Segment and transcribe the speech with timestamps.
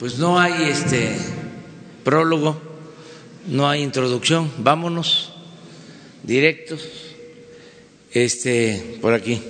[0.00, 1.14] Pues no hay este
[2.02, 2.58] prólogo,
[3.46, 4.50] no hay introducción.
[4.56, 5.30] Vámonos
[6.22, 6.88] directos
[8.10, 9.42] este por aquí.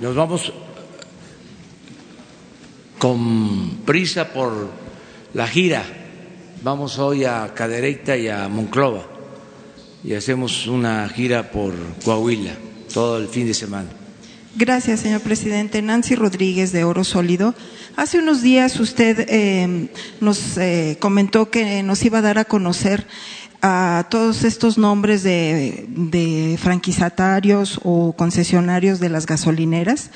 [0.00, 0.52] Nos vamos
[2.98, 4.68] con prisa por
[5.32, 5.82] la gira.
[6.62, 9.06] Vamos hoy a Cadereyta y a Monclova
[10.04, 11.72] y hacemos una gira por
[12.04, 12.52] Coahuila
[12.92, 14.03] todo el fin de semana.
[14.56, 15.82] Gracias, señor presidente.
[15.82, 17.56] Nancy Rodríguez de Oro Sólido.
[17.96, 19.88] Hace unos días usted eh,
[20.20, 23.04] nos eh, comentó que nos iba a dar a conocer
[23.62, 30.10] a todos estos nombres de, de franquiciatarios o concesionarios de las gasolineras,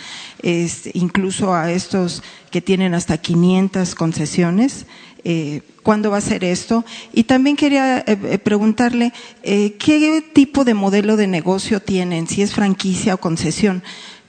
[0.92, 4.86] incluso a estos que tienen hasta 500 concesiones.
[5.24, 6.84] Eh, ¿Cuándo va a ser esto?
[7.12, 8.04] Y también quería
[8.44, 13.82] preguntarle qué tipo de modelo de negocio tienen, si es franquicia o concesión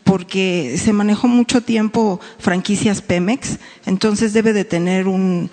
[0.10, 5.52] porque se manejó mucho tiempo franquicias Pemex, entonces debe de tener un,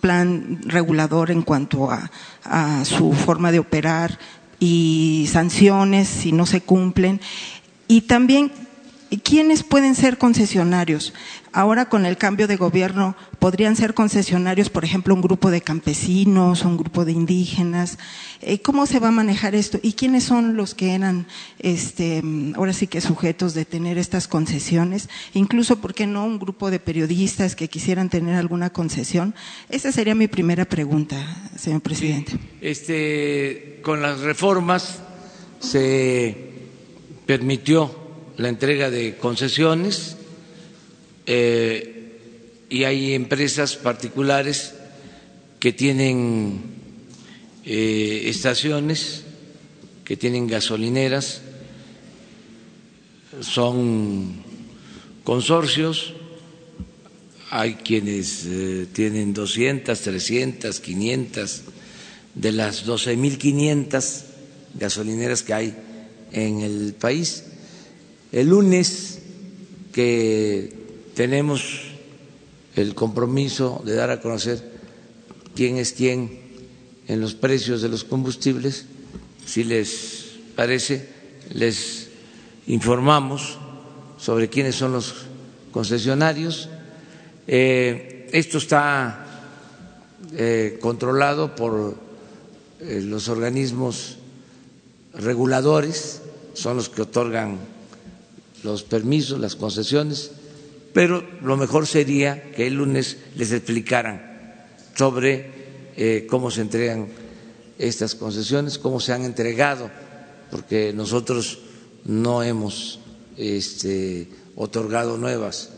[0.00, 2.10] plan regulador en cuanto a,
[2.44, 4.18] a, su forma de operar
[4.58, 7.20] y sanciones si no se cumplen.
[7.88, 8.50] Y también,
[9.22, 11.12] ¿quiénes pueden ser concesionarios?
[11.52, 16.64] Ahora con el cambio de gobierno podrían ser concesionarios, por ejemplo, un grupo de campesinos,
[16.64, 17.98] un grupo de indígenas.
[18.42, 19.78] Eh, ¿Cómo se va a manejar esto?
[19.82, 21.26] ¿Y quiénes son los que eran,
[21.58, 22.22] este,
[22.56, 25.08] ahora sí que sujetos de tener estas concesiones?
[25.32, 29.34] Incluso, ¿por qué no un grupo de periodistas que quisieran tener alguna concesión?
[29.70, 31.16] Esa sería mi primera pregunta,
[31.56, 32.32] señor presidente.
[32.60, 34.98] Este, con las reformas
[35.60, 36.52] se
[37.26, 38.05] permitió
[38.36, 40.16] la entrega de concesiones
[41.26, 44.74] eh, y hay empresas particulares
[45.58, 46.60] que tienen
[47.64, 49.24] eh, estaciones,
[50.04, 51.40] que tienen gasolineras,
[53.40, 54.36] son
[55.24, 56.14] consorcios,
[57.50, 61.62] hay quienes eh, tienen 200, 300, 500,
[62.34, 64.22] de las 12.500
[64.74, 65.74] gasolineras que hay
[66.32, 67.44] en el país.
[68.36, 69.18] El lunes
[69.94, 70.70] que
[71.14, 71.84] tenemos
[72.74, 74.62] el compromiso de dar a conocer
[75.54, 76.38] quién es quién
[77.08, 78.84] en los precios de los combustibles.
[79.46, 81.08] Si les parece,
[81.54, 82.08] les
[82.66, 83.56] informamos
[84.18, 85.14] sobre quiénes son los
[85.72, 86.68] concesionarios.
[87.46, 89.64] Eh, esto está
[90.36, 91.96] eh, controlado por
[92.80, 94.18] eh, los organismos
[95.14, 96.20] reguladores,
[96.52, 97.75] son los que otorgan
[98.66, 100.32] los permisos, las concesiones
[100.96, 104.54] pero lo mejor sería que el lunes les explicaran
[104.96, 107.08] sobre eh, cómo se entregan
[107.78, 109.90] estas concesiones, cómo se han entregado,
[110.50, 111.58] porque nosotros
[112.06, 112.98] no hemos
[113.36, 115.68] este, otorgado nuevas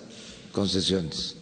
[0.53, 1.35] concesiones.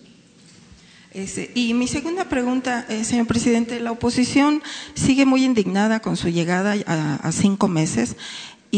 [1.54, 4.62] Y mi segunda pregunta, eh, señor presidente, la oposición
[4.94, 8.16] sigue muy indignada con su llegada a, a cinco meses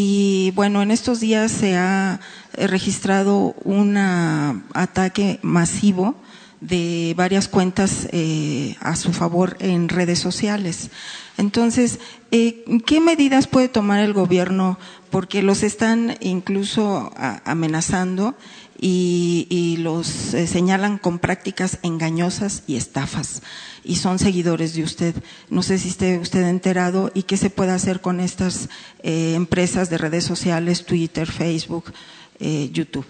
[0.00, 2.20] y bueno, en estos días se ha
[2.52, 6.14] registrado un ataque masivo
[6.60, 10.90] de varias cuentas eh, a su favor en redes sociales.
[11.36, 11.98] Entonces,
[12.30, 14.78] eh, ¿qué medidas puede tomar el gobierno?
[15.10, 17.12] Porque los están incluso
[17.44, 18.36] amenazando
[18.80, 23.42] y, los eh, señalan con prácticas engañosas y estafas
[23.84, 25.14] y son seguidores de usted.
[25.50, 28.68] No sé si esté usted enterado y qué se puede hacer con estas
[29.02, 31.92] eh, empresas de redes sociales, Twitter, Facebook,
[32.38, 33.06] eh, YouTube.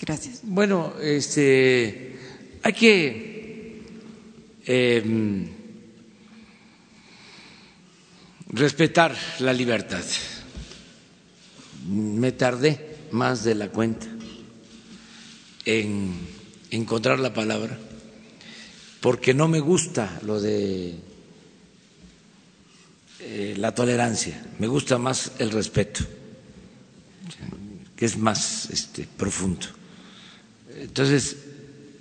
[0.00, 0.40] Gracias.
[0.42, 2.18] Bueno, este,
[2.62, 3.82] hay que
[4.66, 5.46] eh,
[8.48, 10.02] respetar la libertad.
[11.88, 14.13] Me tardé más de la cuenta
[15.64, 16.12] en
[16.70, 17.78] encontrar la palabra,
[19.00, 20.94] porque no me gusta lo de
[23.20, 26.04] eh, la tolerancia, me gusta más el respeto,
[27.96, 29.66] que es más este, profundo.
[30.76, 31.36] Entonces,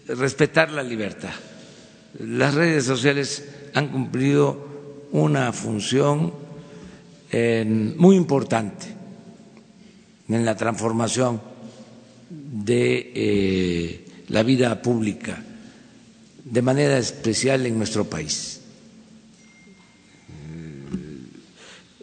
[0.07, 1.33] respetar la libertad.
[2.19, 3.43] Las redes sociales
[3.73, 6.33] han cumplido una función
[7.31, 7.63] eh,
[7.97, 8.87] muy importante
[10.27, 11.52] en la transformación
[12.53, 15.43] de eh, la vida pública,
[16.45, 18.61] de manera especial en nuestro país.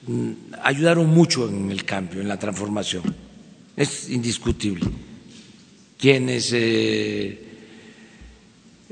[0.09, 0.33] Mm,
[0.65, 3.15] ayudaron mucho en el cambio, en la transformación,
[3.77, 4.91] es indiscutible.
[5.97, 7.39] Quienes eh,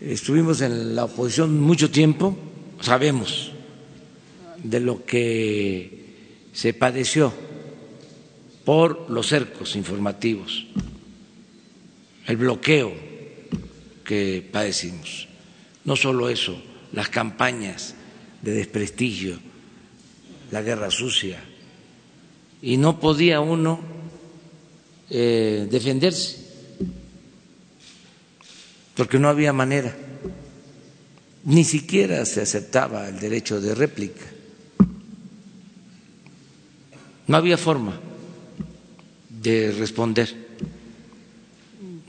[0.00, 2.38] estuvimos en la oposición mucho tiempo
[2.80, 3.50] sabemos
[4.62, 6.04] de lo que
[6.52, 7.32] se padeció
[8.64, 10.66] por los cercos informativos,
[12.28, 12.92] el bloqueo
[14.04, 15.26] que padecimos.
[15.84, 17.94] No solo eso, las campañas
[18.42, 19.38] de desprestigio,
[20.50, 21.42] la guerra sucia,
[22.60, 23.80] y no podía uno
[25.10, 26.46] eh, defenderse,
[28.94, 29.96] porque no había manera,
[31.44, 34.24] ni siquiera se aceptaba el derecho de réplica,
[37.26, 37.98] no había forma
[39.30, 40.47] de responder,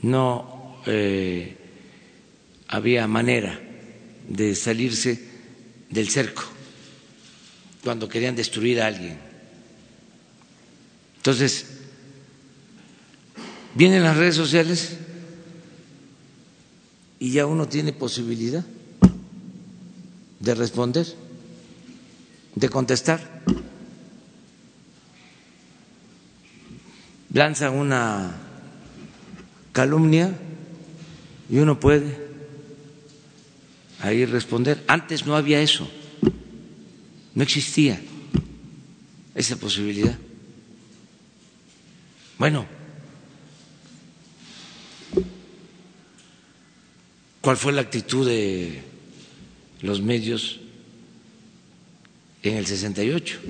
[0.02, 1.56] no eh,
[2.68, 3.60] había manera
[4.28, 5.28] de salirse
[5.90, 6.42] del cerco
[7.82, 9.18] cuando querían destruir a alguien.
[11.16, 11.66] Entonces,
[13.74, 14.96] vienen las redes sociales
[17.18, 18.64] y ya uno tiene posibilidad
[20.38, 21.06] de responder,
[22.54, 23.42] de contestar.
[27.32, 28.49] Lanzan una
[29.80, 30.36] calumnia
[31.48, 32.18] y uno puede
[34.00, 34.84] ahí responder.
[34.86, 35.90] Antes no había eso,
[37.34, 37.98] no existía
[39.34, 40.18] esa posibilidad.
[42.38, 42.66] Bueno,
[47.40, 48.82] ¿cuál fue la actitud de
[49.80, 50.60] los medios
[52.42, 53.40] en el 68?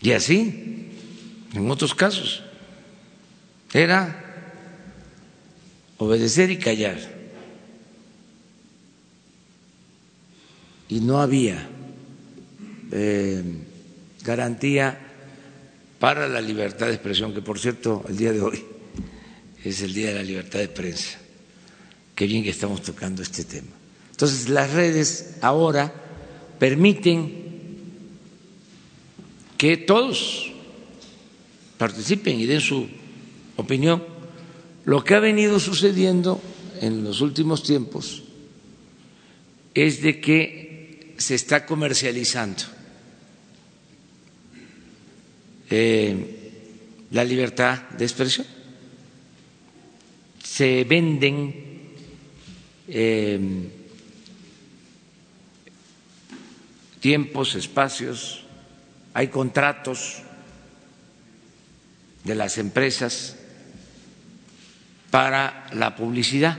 [0.00, 0.90] Y así,
[1.54, 2.42] en otros casos
[3.72, 4.24] era
[5.98, 6.98] obedecer y callar.
[10.88, 11.68] Y no había
[12.92, 13.42] eh,
[14.24, 14.98] garantía
[15.98, 18.64] para la libertad de expresión, que por cierto el día de hoy
[19.64, 21.18] es el Día de la Libertad de Prensa.
[22.14, 23.68] Qué bien que estamos tocando este tema.
[24.10, 25.92] Entonces las redes ahora
[26.58, 27.47] permiten
[29.58, 30.52] que todos
[31.76, 32.86] participen y den su
[33.56, 34.02] opinión,
[34.86, 36.40] lo que ha venido sucediendo
[36.80, 38.22] en los últimos tiempos
[39.74, 42.62] es de que se está comercializando
[45.70, 46.50] eh,
[47.10, 48.46] la libertad de expresión.
[50.42, 51.54] Se venden
[52.86, 53.40] eh,
[57.00, 58.47] tiempos, espacios,
[59.14, 60.22] hay contratos
[62.24, 63.36] de las empresas
[65.10, 66.58] para la publicidad.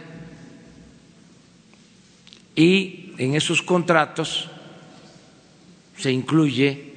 [2.55, 4.49] Y en esos contratos
[5.97, 6.93] se incluye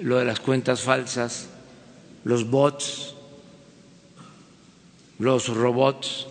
[0.00, 1.48] lo de las cuentas falsas,
[2.24, 3.14] los bots,
[5.18, 6.26] los robots.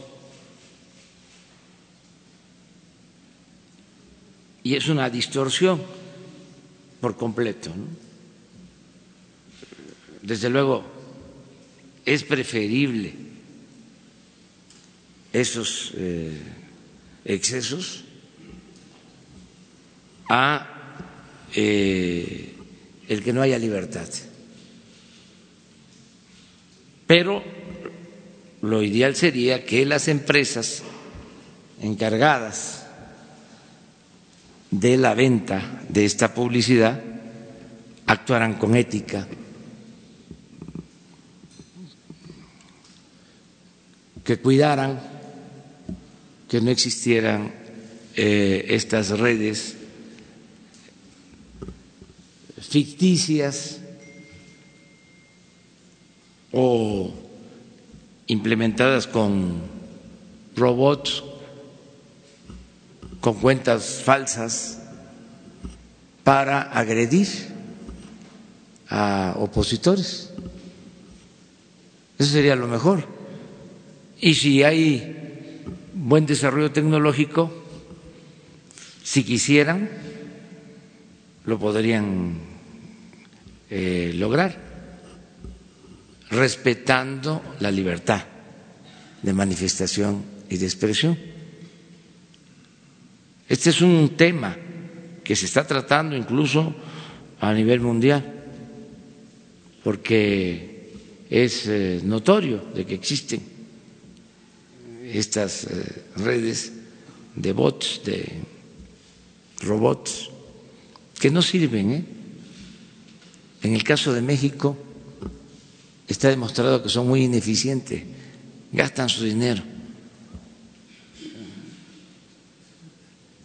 [4.63, 5.81] Y es una distorsión
[7.01, 7.71] por completo.
[10.23, 10.83] Desde luego,
[12.05, 13.13] es preferible
[15.33, 16.37] esos eh,
[17.25, 18.03] excesos
[20.29, 20.67] a
[21.53, 22.55] eh,
[23.07, 24.07] el que no haya libertad.
[27.05, 27.43] Pero
[28.61, 30.83] lo ideal sería que las empresas
[31.81, 32.85] encargadas
[34.71, 37.03] de la venta de esta publicidad
[38.07, 39.27] actuaran con ética,
[44.23, 44.99] que cuidaran
[46.47, 47.51] que no existieran
[48.15, 49.75] eh, estas redes
[52.61, 53.79] ficticias
[56.51, 57.11] o
[58.27, 59.61] implementadas con
[60.55, 61.23] robots,
[63.19, 64.79] con cuentas falsas
[66.23, 67.27] para agredir
[68.89, 70.29] a opositores.
[72.19, 73.22] Eso sería lo mejor.
[74.23, 75.61] Y si hay
[75.93, 77.51] buen desarrollo tecnológico,
[79.03, 79.89] si quisieran,
[81.43, 82.37] lo podrían
[83.69, 84.55] eh, lograr,
[86.29, 88.23] respetando la libertad
[89.21, 91.17] de manifestación y de expresión.
[93.49, 94.55] Este es un tema
[95.21, 96.73] que se está tratando incluso
[97.41, 98.23] a nivel mundial,
[99.83, 100.93] porque
[101.29, 103.51] es eh, notorio de que existen
[105.13, 106.73] estas eh, redes
[107.35, 108.41] de bots, de
[109.61, 110.29] robots,
[111.19, 111.91] que no sirven.
[111.91, 112.05] ¿eh?
[113.63, 114.75] En el caso de México
[116.07, 118.03] está demostrado que son muy ineficientes,
[118.71, 119.63] gastan su dinero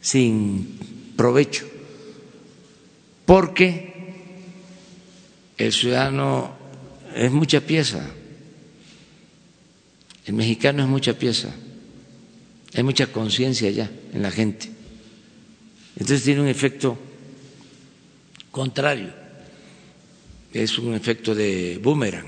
[0.00, 0.78] sin
[1.16, 1.66] provecho
[3.28, 3.92] porque
[5.58, 6.50] el ciudadano
[7.14, 8.00] es mucha pieza,
[10.28, 11.49] el mexicano es mucha pieza,
[12.75, 14.70] hay mucha conciencia ya en la gente.
[15.94, 16.99] Entonces tiene un efecto
[18.50, 19.11] contrario,
[20.52, 22.26] es un efecto de boomerang.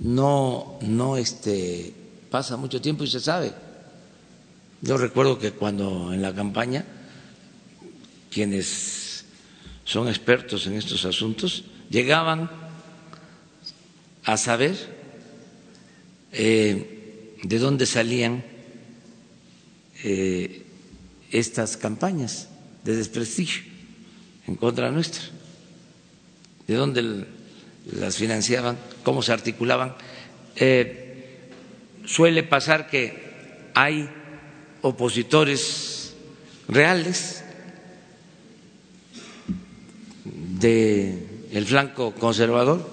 [0.00, 1.92] No, no este,
[2.30, 3.52] pasa mucho tiempo y se sabe.
[4.80, 6.86] Yo recuerdo que cuando en la campaña
[8.30, 9.26] quienes
[9.84, 12.50] son expertos en estos asuntos llegaban
[14.24, 14.76] a saber
[16.32, 18.44] eh, de dónde salían
[20.04, 20.62] eh,
[21.30, 22.48] estas campañas
[22.84, 23.62] de desprestigio
[24.46, 25.22] en contra nuestra,
[26.66, 27.26] de dónde
[27.92, 29.94] las financiaban, cómo se articulaban.
[30.56, 31.40] Eh,
[32.04, 34.08] suele pasar que hay
[34.82, 36.14] opositores
[36.68, 37.44] reales
[41.52, 42.88] del flanco conservador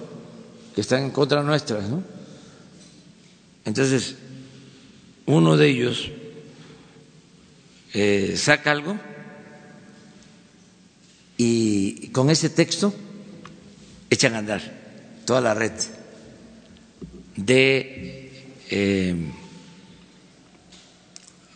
[0.74, 2.04] que están en contra nuestra, ¿no?
[3.66, 4.16] Entonces,
[5.26, 6.12] uno de ellos
[7.94, 9.00] eh, saca algo
[11.38, 12.94] y con ese texto
[14.10, 14.62] echan a andar
[15.26, 15.74] toda la red
[17.36, 18.32] de
[18.70, 19.16] eh,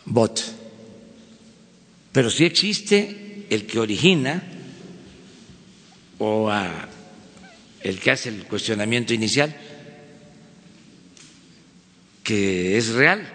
[0.06, 0.42] bot.
[2.12, 4.42] Pero sí existe el que origina
[6.18, 6.50] o
[7.82, 9.54] el que hace el cuestionamiento inicial,
[12.22, 13.26] que es real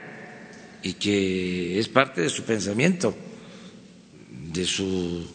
[0.84, 3.16] y que es parte de su pensamiento,
[4.54, 5.28] de su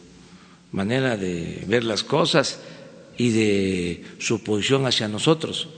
[0.73, 2.61] manera de ver las cosas
[3.19, 5.69] y de su posición hacia nosotros,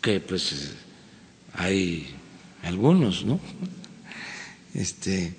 [0.00, 0.74] que pues
[1.54, 2.06] hay
[2.62, 3.40] algunos, ¿no?
[4.74, 5.34] Este,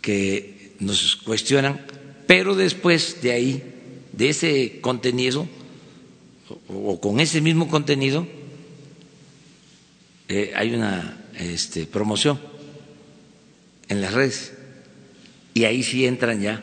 [0.00, 1.86] que nos cuestionan
[2.26, 3.75] pero después de ahí,
[4.16, 5.46] de ese contenido,
[6.68, 8.26] o, con ese mismo contenido,
[10.28, 12.40] eh, hay una este, promoción
[13.88, 14.54] en las redes
[15.54, 16.62] y ahí sí entran ya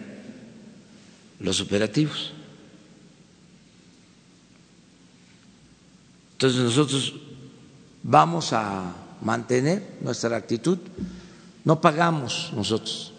[1.40, 2.34] los operativos.
[6.34, 7.14] Entonces nosotros
[8.02, 10.80] vamos a mantener nuestra actitud,
[11.64, 13.14] no pagamos nosotros.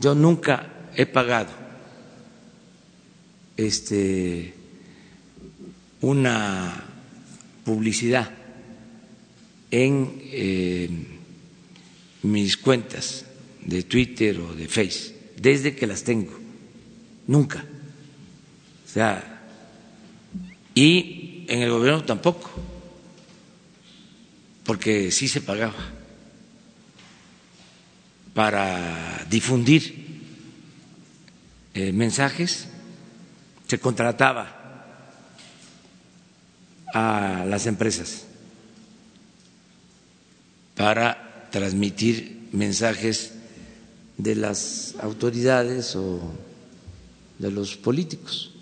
[0.00, 1.67] Yo nunca he pagado
[3.58, 4.54] este,
[6.00, 6.84] una
[7.64, 8.30] publicidad
[9.70, 10.88] en eh,
[12.22, 13.24] mis cuentas
[13.66, 16.38] de Twitter o de Face, desde que las tengo,
[17.26, 17.64] nunca.
[18.86, 19.42] O sea,
[20.74, 22.50] y en el gobierno tampoco,
[24.64, 25.92] porque sí se pagaba
[28.34, 30.06] para difundir
[31.74, 32.67] eh, mensajes,
[33.68, 34.54] se contrataba
[36.94, 38.24] a las empresas
[40.74, 43.32] para transmitir mensajes
[44.16, 46.18] de las autoridades o
[47.38, 48.52] de los políticos.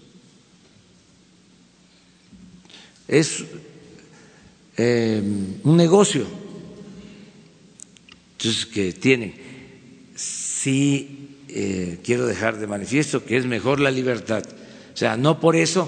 [3.07, 3.45] Es
[4.77, 5.23] eh,
[5.63, 6.27] un negocio
[8.33, 9.35] entonces, que tienen.
[10.17, 14.43] Si eh, quiero dejar de manifiesto que es mejor la libertad.
[14.97, 15.87] O sea, no por eso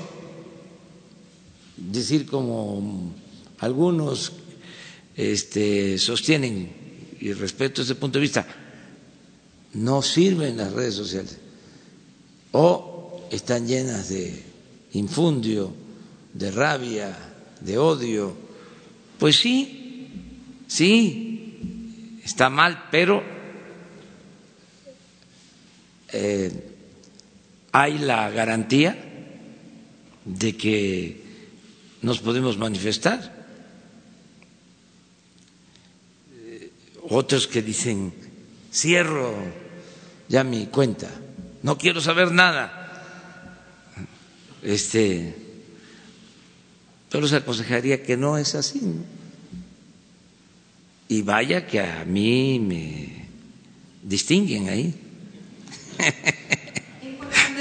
[1.78, 3.14] decir como
[3.58, 4.34] algunos
[5.16, 6.70] este, sostienen,
[7.18, 8.46] y respeto ese punto de vista,
[9.72, 11.38] no sirven las redes sociales
[12.52, 14.42] o están llenas de
[14.92, 15.72] infundio,
[16.34, 17.16] de rabia,
[17.62, 18.36] de odio.
[19.18, 20.06] Pues sí,
[20.66, 23.22] sí, está mal, pero
[26.12, 26.67] eh,
[27.80, 28.98] hay la garantía
[30.24, 31.22] de que
[32.02, 33.46] nos podemos manifestar.
[36.34, 36.72] Eh,
[37.08, 38.12] otros que dicen,
[38.72, 39.32] cierro
[40.28, 41.08] ya mi cuenta,
[41.62, 42.74] no quiero saber nada.
[44.64, 45.36] Este,
[47.10, 48.82] pero les aconsejaría que no es así.
[51.06, 53.24] Y vaya que a mí me
[54.02, 54.94] distinguen ahí.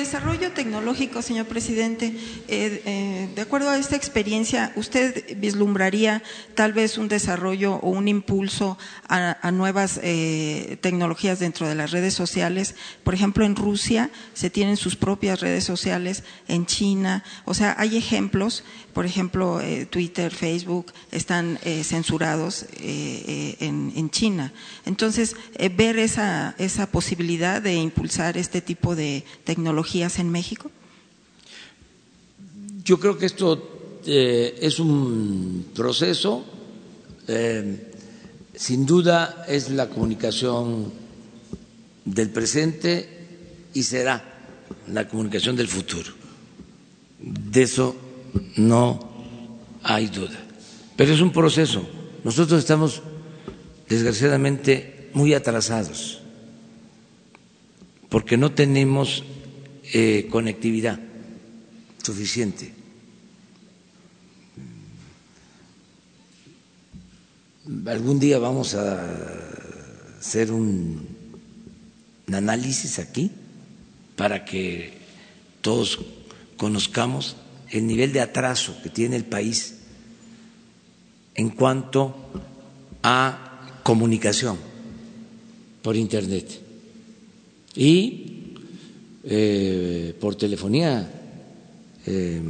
[0.08, 2.14] Desarrollo tecnológico, señor presidente,
[2.48, 6.24] eh, eh, de acuerdo a esta experiencia, ¿usted vislumbraría
[6.56, 8.78] tal vez un desarrollo o un impulso
[9.10, 12.76] a, nuevas eh, tecnologías dentro de las redes sociales?
[13.04, 17.98] Por ejemplo, en Rusia se tienen sus propias redes sociales, en China, o sea, hay
[17.98, 18.64] ejemplos,
[18.98, 19.62] por ejemplo,
[19.92, 24.52] Twitter, Facebook están censurados en, en, China.
[24.88, 25.36] Entonces,
[25.78, 30.72] ver esa, esa posibilidad de impulsar este tipo de tecnologías en México?
[32.84, 36.44] Yo creo que esto eh, es un proceso,
[37.28, 37.94] eh,
[38.56, 40.92] sin duda es la comunicación
[42.04, 43.28] del presente
[43.76, 44.24] y será
[44.88, 46.12] la comunicación del futuro.
[47.20, 48.07] De eso
[48.56, 49.00] no
[49.84, 50.38] hay duda.
[50.96, 51.88] Pero es un proceso.
[52.24, 53.02] Nosotros estamos,
[53.88, 56.22] desgraciadamente, muy atrasados
[58.10, 59.24] porque no tenemos
[59.94, 61.00] eh, conectividad
[62.04, 62.74] suficiente.
[67.86, 69.04] Algún día vamos a
[70.20, 71.16] hacer un,
[72.32, 73.32] análisis aquí
[74.16, 74.98] para que
[75.62, 76.00] todos
[76.58, 77.38] conozcamos
[77.72, 79.80] el nivel de atraso que tiene el país
[81.36, 82.16] en cuanto
[83.04, 84.58] a comunicación
[85.82, 86.62] por Internet
[87.76, 88.54] y
[89.24, 91.10] eh, por telefonía
[92.06, 92.42] eh,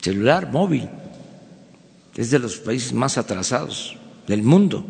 [0.00, 0.88] celular, móvil.
[2.16, 3.96] Es de los países más atrasados
[4.26, 4.84] del mundo.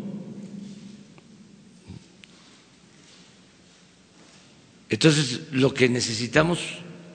[4.89, 6.59] Entonces, lo que necesitamos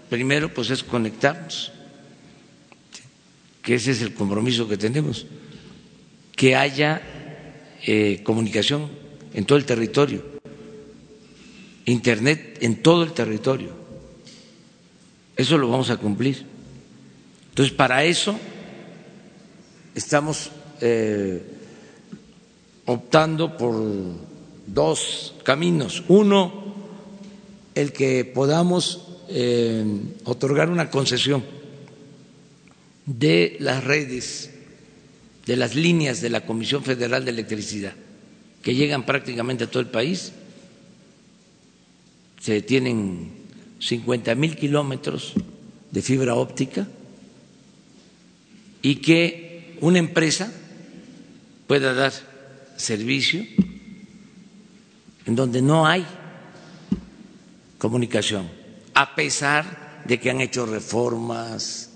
[0.08, 1.70] primero pues es conectarnos,
[3.68, 5.26] que ese es el compromiso que tenemos,
[6.34, 7.02] que haya
[7.86, 8.88] eh, comunicación
[9.34, 10.24] en todo el territorio.
[11.84, 13.68] Internet en todo el territorio.
[15.36, 16.46] Eso lo vamos a cumplir.
[17.50, 18.40] Entonces, para eso
[19.94, 21.42] estamos eh,
[22.86, 23.74] optando por
[24.66, 26.04] dos caminos.
[26.08, 26.74] Uno,
[27.74, 29.84] el que podamos eh,
[30.24, 31.57] otorgar una concesión
[33.08, 34.50] de las redes,
[35.46, 37.94] de las líneas de la Comisión Federal de Electricidad,
[38.62, 40.32] que llegan prácticamente a todo el país.
[42.38, 43.30] Se tienen
[43.80, 45.32] 50 mil kilómetros
[45.90, 46.86] de fibra óptica
[48.82, 50.52] y que una empresa
[51.66, 52.12] pueda dar
[52.76, 53.44] servicio
[55.24, 56.06] en donde no hay
[57.78, 58.50] comunicación,
[58.92, 61.87] a pesar de que han hecho reformas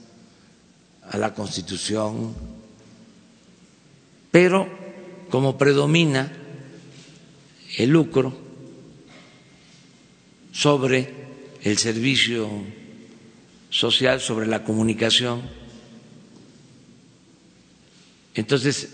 [1.13, 2.35] a la Constitución,
[4.31, 4.67] pero
[5.31, 6.33] como predomina
[7.77, 8.35] el lucro,
[10.53, 11.13] sobre
[11.63, 12.49] el servicio
[13.71, 15.43] social, sobre la comunicación.
[18.35, 18.89] Entonces,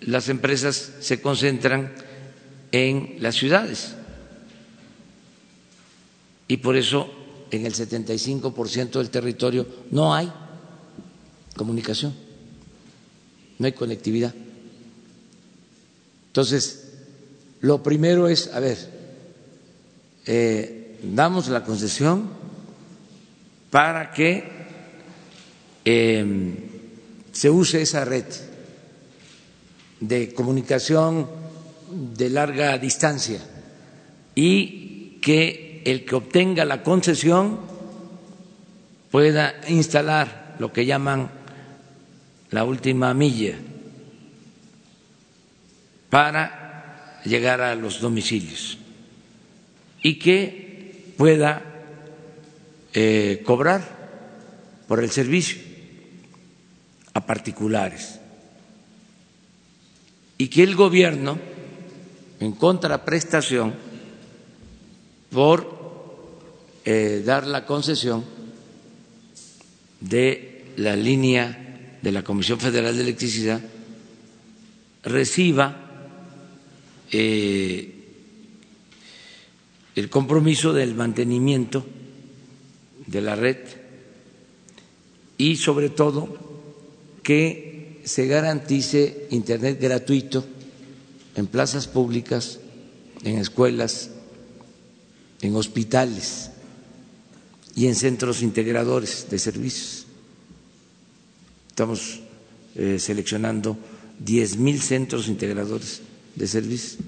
[0.00, 1.94] las empresas se concentran
[2.72, 3.94] en las ciudades
[6.48, 7.08] y por eso
[7.52, 10.30] en el 75% del territorio no hay
[11.56, 12.14] comunicación,
[13.58, 14.34] no hay conectividad.
[16.28, 16.92] Entonces,
[17.60, 18.76] lo primero es, a ver,
[20.26, 22.28] eh, damos la concesión
[23.70, 24.44] para que
[25.84, 26.56] em,
[27.32, 28.24] se use esa red
[30.00, 31.28] de comunicación
[31.90, 33.40] de larga distancia
[34.34, 37.60] y que el que obtenga la concesión
[39.10, 41.30] pueda instalar lo que llaman
[42.54, 43.58] la última milla
[46.08, 48.78] para llegar a los domicilios
[50.00, 51.64] y que pueda
[52.92, 53.82] eh, cobrar
[54.86, 55.60] por el servicio
[57.12, 58.20] a particulares.
[60.38, 61.36] Y que el gobierno,
[62.38, 63.74] en contraprestación,
[65.32, 65.74] por
[66.84, 68.24] eh, dar la concesión
[70.00, 71.63] de la línea
[72.04, 73.62] de la Comisión Federal de Electricidad,
[75.04, 75.74] reciba
[77.10, 77.94] eh,
[79.94, 81.86] el compromiso del mantenimiento
[83.06, 83.56] de la red
[85.38, 86.36] y sobre todo
[87.22, 90.44] que se garantice Internet gratuito
[91.36, 92.60] en plazas públicas,
[93.22, 94.10] en escuelas,
[95.40, 96.50] en hospitales
[97.74, 100.03] y en centros integradores de servicios.
[101.74, 102.20] Estamos
[102.76, 103.76] eh, seleccionando
[104.20, 106.02] diez mil centros integradores
[106.36, 106.98] de servicios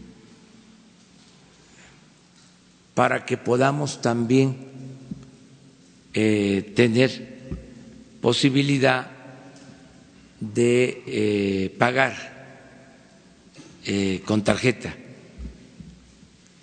[2.92, 4.56] para que podamos también
[6.14, 7.38] eh, tener
[8.20, 9.06] posibilidad
[10.40, 12.34] de eh, pagar
[14.24, 14.96] con tarjeta,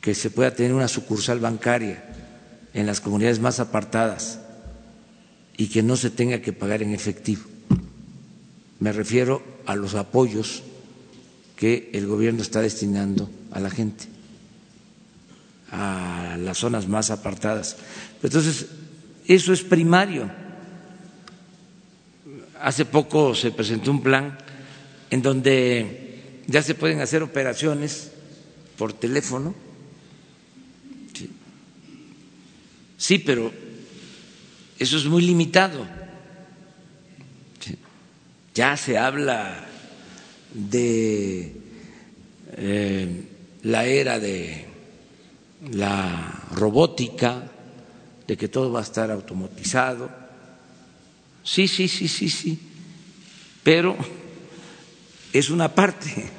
[0.01, 2.03] que se pueda tener una sucursal bancaria
[2.73, 4.41] en las comunidades más apartadas
[5.55, 7.52] y que no se tenga que pagar en efectivo.
[8.83, 10.61] Me refiero a los apoyos
[11.55, 14.03] que el gobierno está destinando a la gente,
[15.71, 17.77] a las zonas más apartadas.
[18.21, 18.65] Entonces,
[19.25, 20.29] eso es primario.
[22.59, 24.37] Hace poco se presentó un plan
[25.09, 28.11] en donde ya se pueden hacer operaciones
[28.77, 29.55] por teléfono.
[32.97, 33.49] Sí, pero
[34.77, 36.02] eso es muy limitado.
[38.53, 39.65] Ya se habla
[40.53, 41.55] de
[42.55, 43.23] eh,
[43.63, 44.65] la era de
[45.71, 47.49] la robótica,
[48.27, 50.09] de que todo va a estar automatizado.
[51.43, 52.59] Sí, sí, sí, sí, sí,
[53.63, 53.97] pero
[55.33, 56.29] es una parte.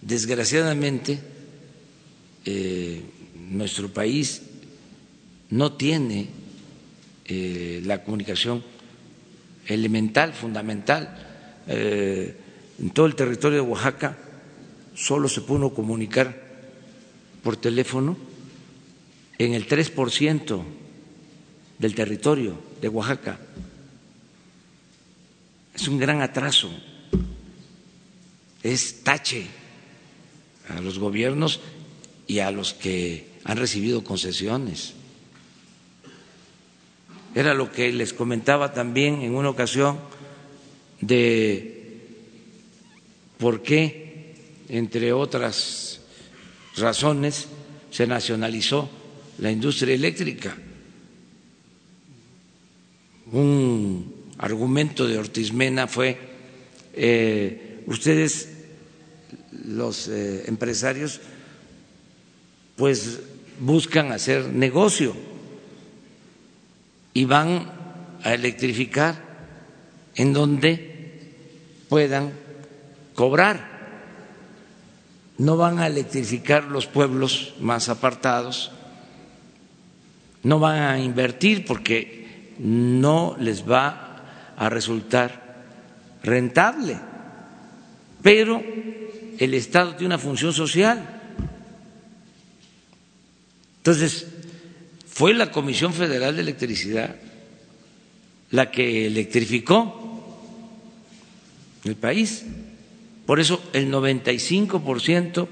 [0.00, 1.18] Desgraciadamente,
[2.44, 3.02] eh,
[3.50, 4.42] nuestro país
[5.50, 6.43] no tiene
[7.26, 8.62] eh, la comunicación
[9.66, 11.62] elemental, fundamental.
[11.66, 12.36] Eh,
[12.78, 14.16] en todo el territorio de Oaxaca
[14.94, 16.42] solo se pudo comunicar
[17.42, 18.16] por teléfono
[19.38, 20.62] en el 3%
[21.78, 23.38] del territorio de Oaxaca.
[25.74, 26.70] Es un gran atraso,
[28.62, 29.46] es tache
[30.68, 31.60] a los gobiernos
[32.26, 34.94] y a los que han recibido concesiones.
[37.34, 39.98] Era lo que les comentaba también en una ocasión
[41.00, 42.00] de
[43.38, 44.34] por qué,
[44.68, 46.00] entre otras
[46.76, 47.48] razones,
[47.90, 48.88] se nacionalizó
[49.38, 50.56] la industria eléctrica.
[53.32, 56.16] Un argumento de Ortiz Mena fue,
[56.92, 58.48] eh, ustedes,
[59.66, 61.20] los eh, empresarios,
[62.76, 63.18] pues
[63.58, 65.33] buscan hacer negocio
[67.14, 67.70] y van
[68.22, 69.14] a electrificar
[70.16, 71.30] en donde
[71.88, 72.32] puedan
[73.14, 73.72] cobrar.
[75.38, 78.70] No van a electrificar los pueblos más apartados,
[80.42, 84.22] no van a invertir porque no les va
[84.56, 85.64] a resultar
[86.22, 86.98] rentable.
[88.22, 88.62] Pero
[89.38, 91.20] el Estado tiene una función social.
[93.78, 94.33] Entonces,
[95.14, 97.14] fue la Comisión Federal de Electricidad
[98.50, 100.26] la que electrificó
[101.84, 102.44] el país.
[103.24, 105.46] Por eso el 95%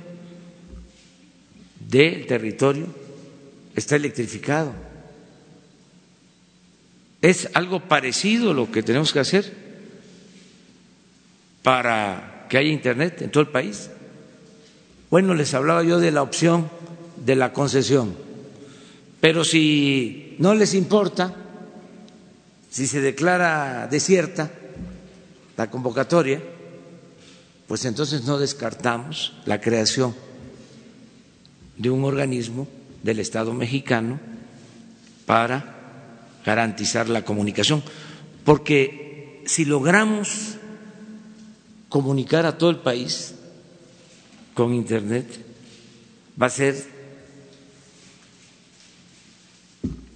[1.89, 2.87] del territorio
[3.77, 4.75] está electrificado.
[7.21, 9.53] Es algo parecido lo que tenemos que hacer
[11.63, 13.91] para que haya Internet en todo el país.
[15.09, 16.69] Bueno, les hablaba yo de la opción
[17.25, 18.22] de la concesión
[19.23, 21.33] pero si no les importa,
[22.69, 24.51] si se declara desierta
[25.57, 26.43] la convocatoria,
[27.69, 30.13] pues entonces no descartamos la creación
[31.79, 32.67] de un organismo
[33.05, 34.19] del Estado mexicano
[35.25, 37.81] para garantizar la comunicación.
[38.45, 40.57] Porque si logramos
[41.89, 43.37] comunicar a todo el país
[44.53, 45.29] con Internet,
[46.43, 46.92] va a ser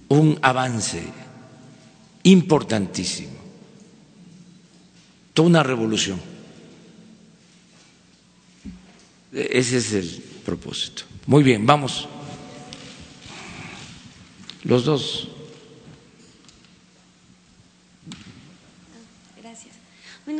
[0.09, 1.03] un avance
[2.23, 3.37] importantísimo,
[5.33, 6.19] toda una revolución.
[9.31, 11.03] Ese es el propósito.
[11.25, 12.07] Muy bien, vamos.
[14.63, 15.29] Los dos.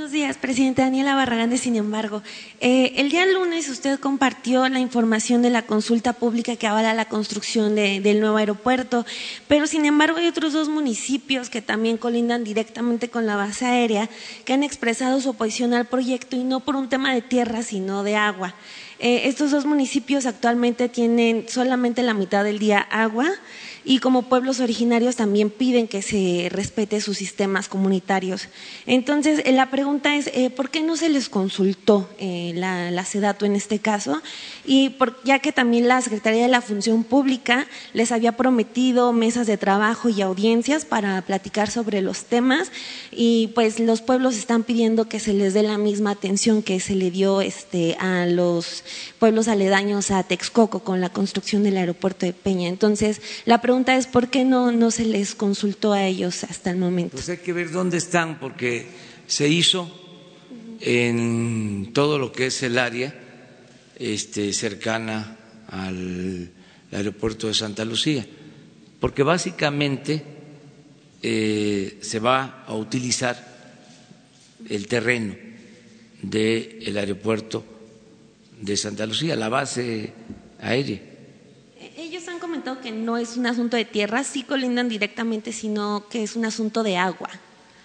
[0.08, 2.24] Buenos días, presidente Daniela Barragán de Sin embargo.
[2.62, 7.10] Eh, el día lunes usted compartió la información de la consulta pública que avala la
[7.10, 9.06] construcción del nuevo aeropuerto,
[9.50, 14.10] pero sin embargo hay otros dos municipios que también colindan directamente con la base aérea
[14.46, 18.04] que han expresado su oposición al proyecto y no por un tema de tierra, sino
[18.04, 18.56] de agua.
[19.00, 23.30] Eh, estos dos municipios actualmente tienen solamente la mitad del día agua
[23.89, 28.50] y como pueblos originarios también piden que se respete sus sistemas comunitarios.
[28.86, 33.06] Entonces, eh, la pregunta es, eh, ¿por qué no se les consultó eh, la, la,
[33.41, 34.21] en este caso?
[34.65, 39.56] Y ya que también la Secretaría de la Función Pública les había prometido mesas de
[39.56, 42.73] trabajo y audiencias para platicar sobre los temas
[43.13, 46.95] y pues los pueblos están pidiendo que se les dé la misma atención que se
[46.95, 48.84] le dio este, a los
[49.17, 52.67] pueblos aledaños a Texcoco con la construcción del aeropuerto de Peña.
[52.67, 56.77] Entonces, la pregunta es, ¿por qué no, no se les consultó a ellos hasta el
[56.77, 57.11] momento?
[57.15, 58.87] Pues hay que ver dónde están, porque
[59.27, 59.91] se hizo
[60.79, 63.13] en todo lo que es el área
[63.97, 65.37] este, cercana
[65.69, 66.51] al
[66.91, 68.25] aeropuerto de Santa Lucía,
[68.99, 70.23] porque básicamente
[71.21, 73.55] eh, se va a utilizar
[74.69, 75.35] el terreno
[76.21, 77.63] del aeropuerto
[78.61, 80.13] de Santa Lucía, la base
[80.61, 80.99] aérea.
[82.75, 86.84] Que no es un asunto de tierra, sí colindan directamente, sino que es un asunto
[86.84, 87.30] de agua.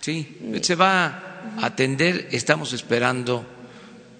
[0.00, 1.06] Sí, se va
[1.58, 3.46] a atender, estamos esperando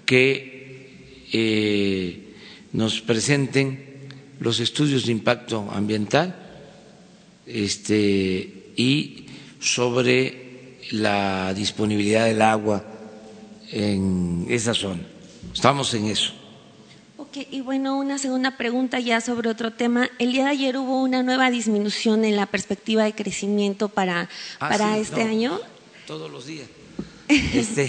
[0.07, 2.35] que eh,
[2.73, 4.07] nos presenten
[4.39, 6.37] los estudios de impacto ambiental
[7.47, 9.27] este, y
[9.59, 12.85] sobre la disponibilidad del agua
[13.71, 15.03] en esa zona.
[15.53, 16.42] Estamos en eso.
[17.35, 20.11] Y bueno, una segunda pregunta ya sobre otro tema.
[20.19, 24.29] El día de ayer hubo una nueva disminución en la perspectiva de crecimiento para,
[24.61, 25.61] Ah, para sí, este no, año.
[26.07, 26.67] Todos los días.
[27.29, 27.89] Este,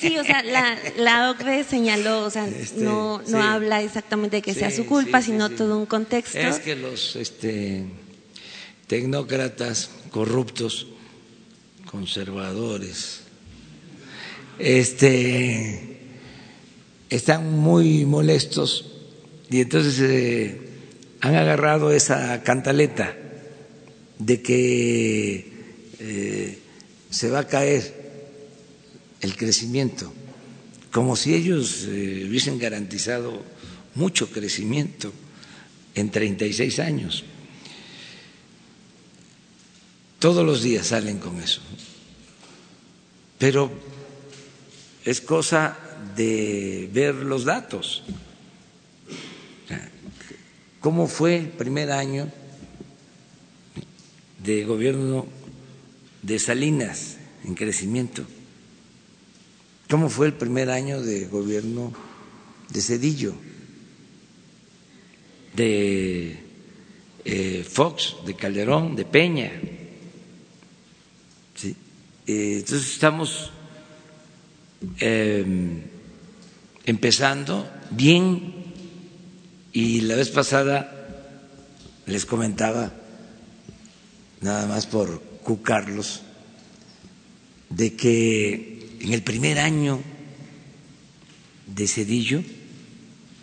[0.00, 3.34] Sí, o sea, la, la OCDE señaló, o sea, Este, no, no sí.
[3.36, 6.38] habla exactamente de que sea su culpa, sino todo un contexto.
[6.38, 7.84] Es que los este,
[8.88, 10.88] tecnócratas corruptos,
[11.88, 13.20] conservadores,
[14.58, 15.91] este,
[17.12, 18.86] están muy molestos
[19.50, 20.58] y entonces eh,
[21.20, 23.14] han agarrado esa cantaleta
[24.18, 25.52] de que
[25.98, 26.58] eh,
[27.10, 28.00] se va a caer
[29.20, 30.10] el crecimiento,
[30.90, 33.42] como si ellos eh, hubiesen garantizado
[33.94, 35.12] mucho crecimiento
[35.94, 37.24] en 36 años.
[40.18, 41.60] Todos los días salen con eso.
[43.38, 43.70] Pero
[45.04, 45.76] es cosa
[46.16, 48.04] de ver los datos.
[50.80, 52.28] ¿Cómo fue el primer año
[54.42, 55.26] de gobierno
[56.22, 58.24] de Salinas en crecimiento?
[59.88, 61.92] ¿Cómo fue el primer año de gobierno
[62.70, 63.34] de Cedillo?
[65.54, 66.36] De
[67.24, 69.52] eh, Fox, de Calderón, de Peña.
[71.64, 71.74] Eh,
[72.26, 73.52] entonces estamos
[74.98, 75.44] eh,
[76.84, 78.54] empezando bien
[79.72, 80.98] y la vez pasada
[82.06, 82.92] les comentaba,
[84.40, 86.22] nada más por cucarlos,
[87.70, 90.00] de que en el primer año
[91.66, 92.42] de Cedillo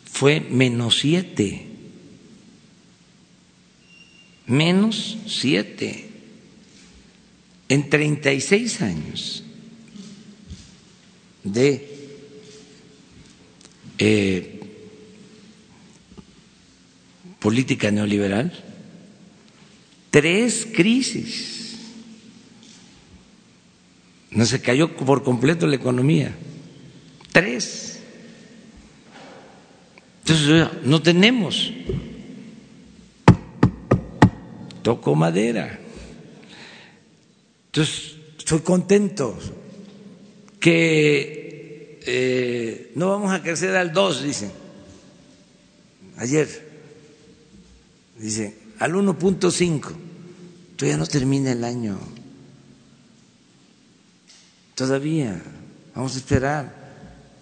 [0.05, 1.65] fue menos siete,
[4.45, 6.09] menos siete,
[7.69, 9.43] en 36 años
[11.43, 11.98] de
[13.99, 14.59] eh,
[17.39, 18.51] política neoliberal,
[20.09, 21.57] tres crisis.
[24.31, 26.33] No se cayó por completo la economía.
[27.31, 27.99] Tres.
[30.21, 31.73] Entonces, no tenemos.
[34.83, 35.79] Toco madera.
[37.67, 39.37] Entonces, estoy contento
[40.59, 41.38] que
[42.11, 44.51] eh, no vamos a crecer al 2, dicen.
[46.17, 46.47] Ayer,
[48.17, 49.91] dicen, al 1.5.
[50.75, 51.99] Todavía no termina el año.
[54.73, 55.39] Todavía,
[55.93, 56.73] vamos a esperar.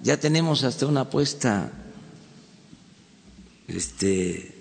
[0.03, 1.71] Ya tenemos hasta una apuesta.
[3.69, 4.53] Este,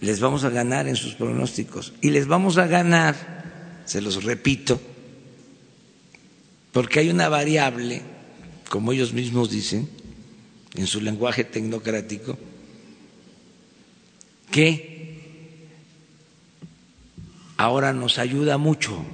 [0.00, 1.94] les vamos a ganar en sus pronósticos.
[2.00, 4.80] Y les vamos a ganar, se los repito,
[6.72, 8.19] porque hay una variable,
[8.70, 9.90] como ellos mismos dicen,
[10.76, 12.38] en su lenguaje tecnocrático,
[14.48, 15.68] que
[17.56, 19.04] ahora nos ayuda mucho.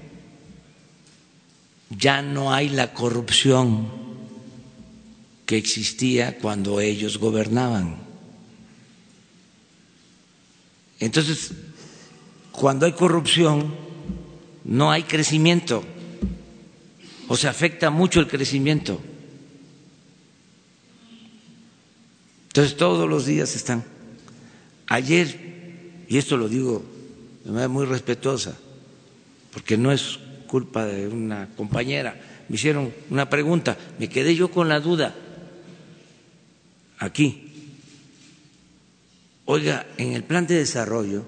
[1.89, 3.89] Ya no hay la corrupción
[5.47, 7.97] que existía cuando ellos gobernaban.
[11.01, 11.53] Entonces,
[12.53, 13.75] cuando hay corrupción,
[14.65, 15.83] no hay crecimiento
[17.29, 19.01] o se afecta mucho el crecimiento.
[22.57, 23.85] Entonces todos los días están.
[24.87, 26.83] Ayer y esto lo digo
[27.45, 28.57] de manera muy respetuosa,
[29.53, 34.71] porque no es culpa de una compañera, me hicieron una pregunta, me quedé yo con
[34.71, 35.15] la duda
[36.99, 37.53] aquí.
[39.45, 41.27] Oiga, en el plan de desarrollo,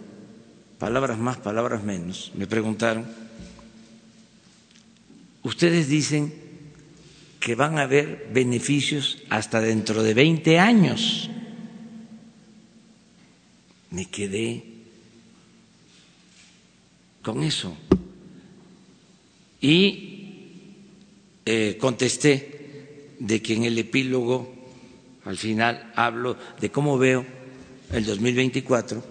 [0.79, 3.05] palabras más, palabras menos, me preguntaron,
[5.43, 6.33] ustedes dicen
[7.41, 11.31] que van a haber beneficios hasta dentro de 20 años.
[13.91, 14.65] Me quedé
[17.23, 17.77] con eso.
[19.61, 20.09] Y
[21.45, 24.55] eh, contesté de que en el epílogo,
[25.25, 27.25] al final, hablo de cómo veo
[27.93, 29.03] el 2024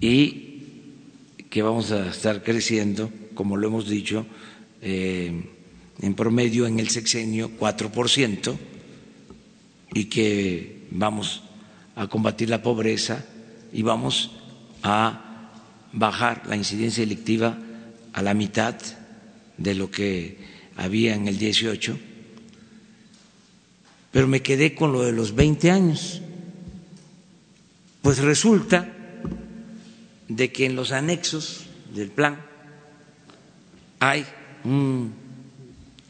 [0.00, 0.50] y
[1.50, 4.26] que vamos a estar creciendo, como lo hemos dicho,
[4.80, 5.42] eh,
[6.00, 8.56] en promedio en el sexenio 4%
[9.94, 11.42] y que vamos
[11.96, 13.24] a combatir la pobreza
[13.72, 14.30] y vamos
[14.82, 15.50] a
[15.92, 17.58] bajar la incidencia delictiva
[18.12, 18.76] a la mitad
[19.56, 20.38] de lo que
[20.76, 21.98] había en el 18.
[24.10, 26.22] Pero me quedé con lo de los 20 años.
[28.02, 28.88] Pues resulta
[30.28, 32.40] de que en los anexos del plan
[33.98, 34.24] hay
[34.64, 35.12] un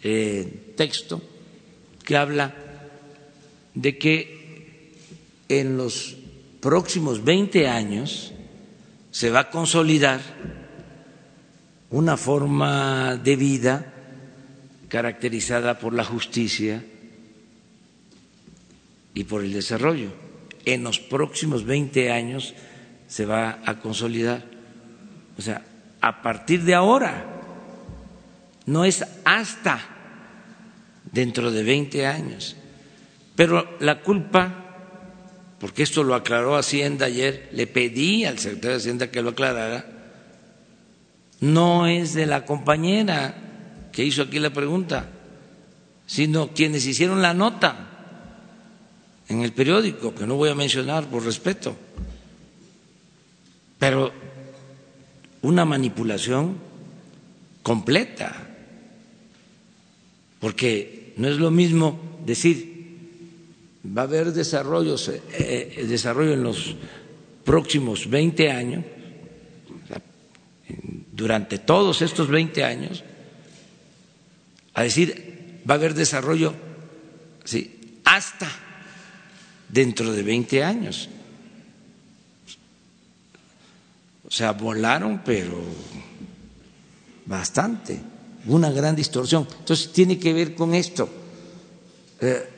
[0.02, 1.22] eh, texto
[2.04, 2.54] que habla
[3.74, 4.92] de que
[5.48, 6.16] en los
[6.60, 8.32] próximos 20 años
[9.10, 10.20] se va a consolidar
[11.90, 13.92] una forma de vida
[14.88, 16.84] caracterizada por la justicia
[19.14, 20.12] y por el desarrollo.
[20.64, 22.54] En los próximos 20 años
[23.08, 24.44] se va a consolidar.
[25.36, 25.64] O sea,
[26.00, 27.24] a partir de ahora
[28.66, 29.89] no es hasta
[31.12, 32.56] dentro de 20 años.
[33.36, 39.10] Pero la culpa, porque esto lo aclaró Hacienda ayer, le pedí al secretario de Hacienda
[39.10, 39.86] que lo aclarara,
[41.40, 43.34] no es de la compañera
[43.92, 45.08] que hizo aquí la pregunta,
[46.06, 47.86] sino quienes hicieron la nota
[49.28, 51.76] en el periódico, que no voy a mencionar por respeto,
[53.78, 54.12] pero
[55.42, 56.58] una manipulación
[57.62, 58.50] completa
[60.40, 62.70] porque no es lo mismo decir
[63.84, 66.76] va a haber desarrollos, eh, eh, desarrollo en los
[67.44, 68.84] próximos 20 años,
[71.12, 73.04] durante todos estos 20 años,
[74.74, 76.54] a decir va a haber desarrollo
[77.44, 78.00] ¿sí?
[78.04, 78.48] hasta
[79.68, 81.08] dentro de 20 años.
[84.26, 85.60] O sea, volaron, pero
[87.26, 88.00] bastante
[88.46, 89.46] una gran distorsión.
[89.58, 91.08] Entonces tiene que ver con esto,
[92.20, 92.48] eh,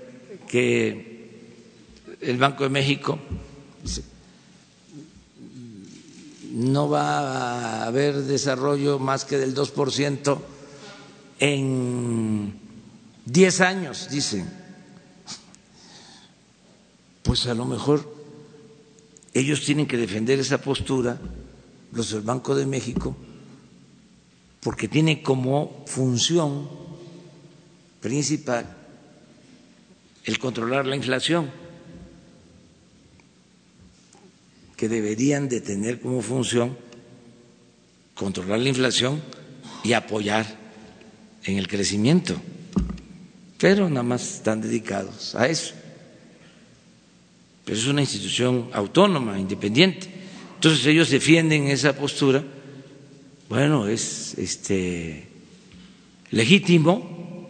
[0.48, 1.12] que
[2.20, 3.18] el Banco de México
[6.52, 10.38] no va a haber desarrollo más que del 2%
[11.40, 12.54] en
[13.24, 14.48] 10 años, dicen.
[17.22, 18.14] Pues a lo mejor
[19.32, 21.18] ellos tienen que defender esa postura,
[21.92, 23.16] los del Banco de México,
[24.62, 26.68] porque tiene como función
[28.00, 28.76] principal
[30.24, 31.50] el controlar la inflación,
[34.76, 36.76] que deberían de tener como función
[38.14, 39.20] controlar la inflación
[39.82, 40.46] y apoyar
[41.42, 42.40] en el crecimiento,
[43.58, 45.74] pero nada más están dedicados a eso.
[47.64, 50.08] Pero es una institución autónoma, independiente.
[50.54, 52.44] Entonces ellos defienden esa postura
[53.52, 55.28] bueno, es este
[56.30, 57.46] legítimo,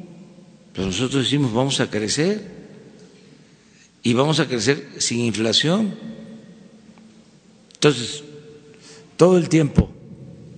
[0.72, 2.42] pero nosotros decimos vamos a crecer
[4.02, 5.94] y vamos a crecer sin inflación.
[7.74, 8.24] Entonces,
[9.16, 9.92] todo el tiempo,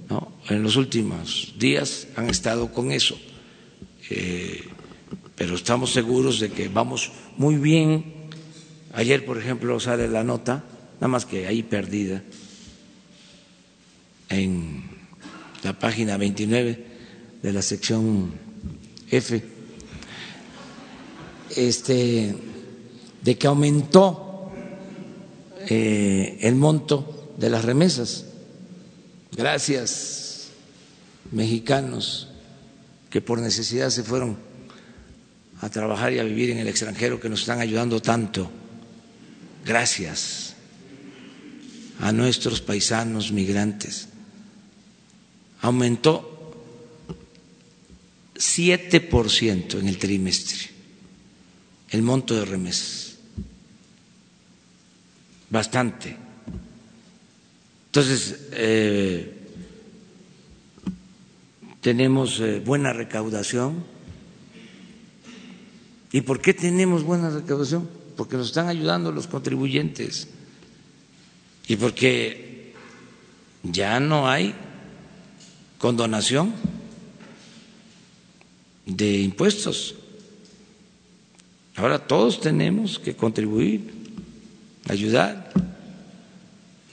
[0.09, 0.33] ¿no?
[0.49, 3.19] en los últimos días han estado con eso,
[4.09, 4.65] eh,
[5.37, 8.31] pero estamos seguros de que vamos muy bien.
[8.95, 12.23] Ayer, por ejemplo, sale la nota, nada más que ahí perdida,
[14.31, 14.94] en
[15.65, 16.85] la página 29
[17.43, 18.33] de la sección
[19.11, 19.43] F,
[21.57, 22.35] este,
[23.23, 24.51] de que aumentó
[25.69, 28.27] eh, el monto de las remesas.
[29.35, 30.49] Gracias,
[31.33, 32.29] mexicanos
[33.09, 34.37] que por necesidad se fueron
[35.63, 38.51] a trabajar y a vivir en el extranjero, que nos están ayudando tanto.
[39.65, 40.55] Gracias
[42.01, 44.09] a nuestros paisanos migrantes
[45.65, 46.53] aumentó
[48.37, 50.59] 7% en el trimestre
[51.89, 53.17] el monto de remesas.
[55.49, 56.17] Bastante.
[57.87, 59.47] Entonces, eh,
[61.81, 63.85] tenemos eh, buena recaudación.
[66.13, 67.89] ¿Y por qué tenemos buena recaudación?
[68.17, 70.29] Porque nos están ayudando los contribuyentes
[71.69, 72.75] y porque
[73.63, 74.55] ya no hay
[75.85, 76.55] condonación
[78.87, 79.97] de impuestos.
[81.77, 83.93] Ahora todos tenemos que contribuir,
[84.89, 85.53] ayudar.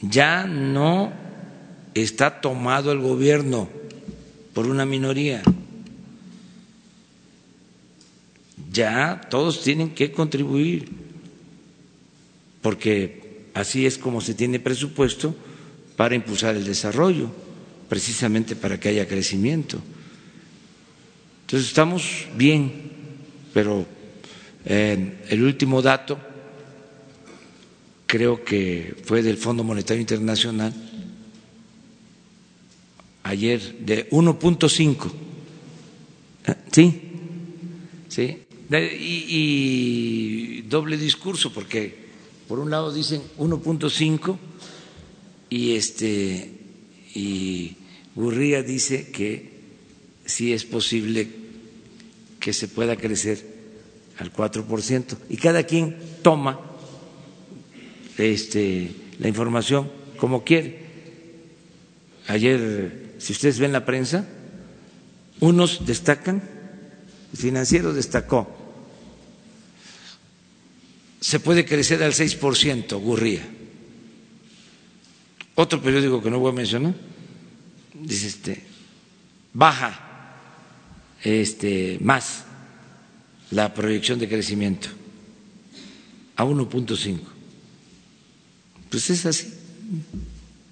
[0.01, 1.13] Ya no
[1.93, 3.69] está tomado el gobierno
[4.53, 5.41] por una minoría.
[8.73, 10.89] Ya todos tienen que contribuir,
[12.61, 15.33] porque así es como se tiene presupuesto
[15.95, 17.31] para impulsar el desarrollo,
[17.91, 19.77] precisamente para que haya crecimiento.
[21.41, 22.71] Entonces estamos bien,
[23.53, 23.85] pero
[24.63, 26.17] eh, el último dato
[28.05, 30.73] creo que fue del Fondo Monetario Internacional
[33.23, 35.11] ayer de 1.5.
[36.47, 37.01] Ah, ¿Sí?
[38.07, 38.37] ¿Sí?
[38.71, 41.93] Y, doble discurso porque
[42.47, 44.37] por un lado dicen 1.5
[45.49, 46.53] y este
[47.13, 47.75] y
[48.15, 49.51] Gurría dice que
[50.25, 51.27] sí es posible
[52.39, 53.43] que se pueda crecer
[54.17, 55.17] al 4%.
[55.29, 56.59] Y cada quien toma
[58.17, 60.79] este, la información como quiere.
[62.27, 64.27] Ayer, si ustedes ven la prensa,
[65.39, 66.41] unos destacan,
[67.31, 68.57] el financiero destacó,
[71.19, 73.47] se puede crecer al 6%, Gurría.
[75.55, 76.95] Otro periódico que no voy a mencionar
[78.09, 78.71] este
[79.53, 80.07] baja
[81.23, 82.45] este, más
[83.51, 84.89] la proyección de crecimiento
[86.35, 87.19] a 1.5.
[88.89, 89.53] Pues es así,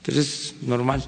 [0.04, 1.04] pero es normal.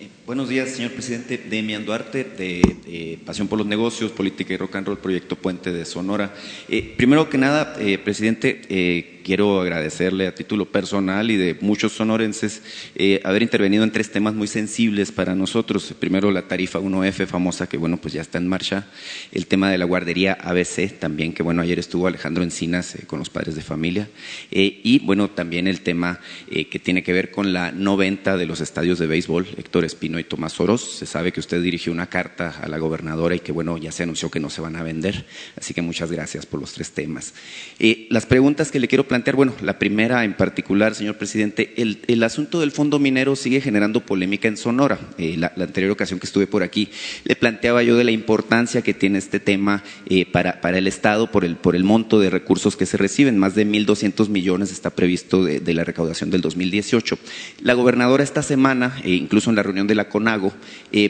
[0.00, 1.38] Eh, buenos días, señor presidente.
[1.38, 5.84] Demian Duarte, de, Pasión por los Negocios, Política y Rock and Roll, Proyecto Puente de
[5.84, 6.34] Sonora.
[6.68, 12.62] Eh, primero que nada, eh, presidente, quiero agradecerle a título personal y de muchos sonorenses
[12.94, 15.94] eh, haber intervenido en tres temas muy sensibles para nosotros.
[15.98, 18.86] Primero, la tarifa 1F famosa, que bueno, pues ya está en marcha.
[19.32, 23.18] El tema de la guardería ABC, también, que bueno, ayer estuvo Alejandro Encinas eh, con
[23.18, 24.08] los padres de familia.
[24.50, 28.46] Eh, y bueno, también el tema que tiene que ver con la no venta de
[28.46, 30.82] los estadios de béisbol, Héctor Espino y Tomás Oros.
[30.98, 34.02] Se sabe que usted dirigió una carta a la gobernadora y que bueno, ya se
[34.02, 35.26] anunció que no se van a vender.
[35.56, 37.34] Así que muchas gracias por los tres temas.
[38.10, 42.60] las preguntas que le quiero plantear bueno, la primera en particular, señor presidente, el, asunto
[42.60, 44.98] del fondo minero sigue generando polémica en Sonora.
[45.18, 46.90] Eh, la, anterior ocasión que estuve por aquí
[47.24, 51.44] le planteaba yo de la importancia que tiene este tema eh, para, el Estado por
[51.44, 53.38] el, por el monto de recursos que se reciben.
[53.38, 57.18] Más de 1.200 millones está previsto de, la recaudación del 2018.
[57.62, 60.52] La gobernadora esta semana, eh, incluso en la reunión de la CONAGO,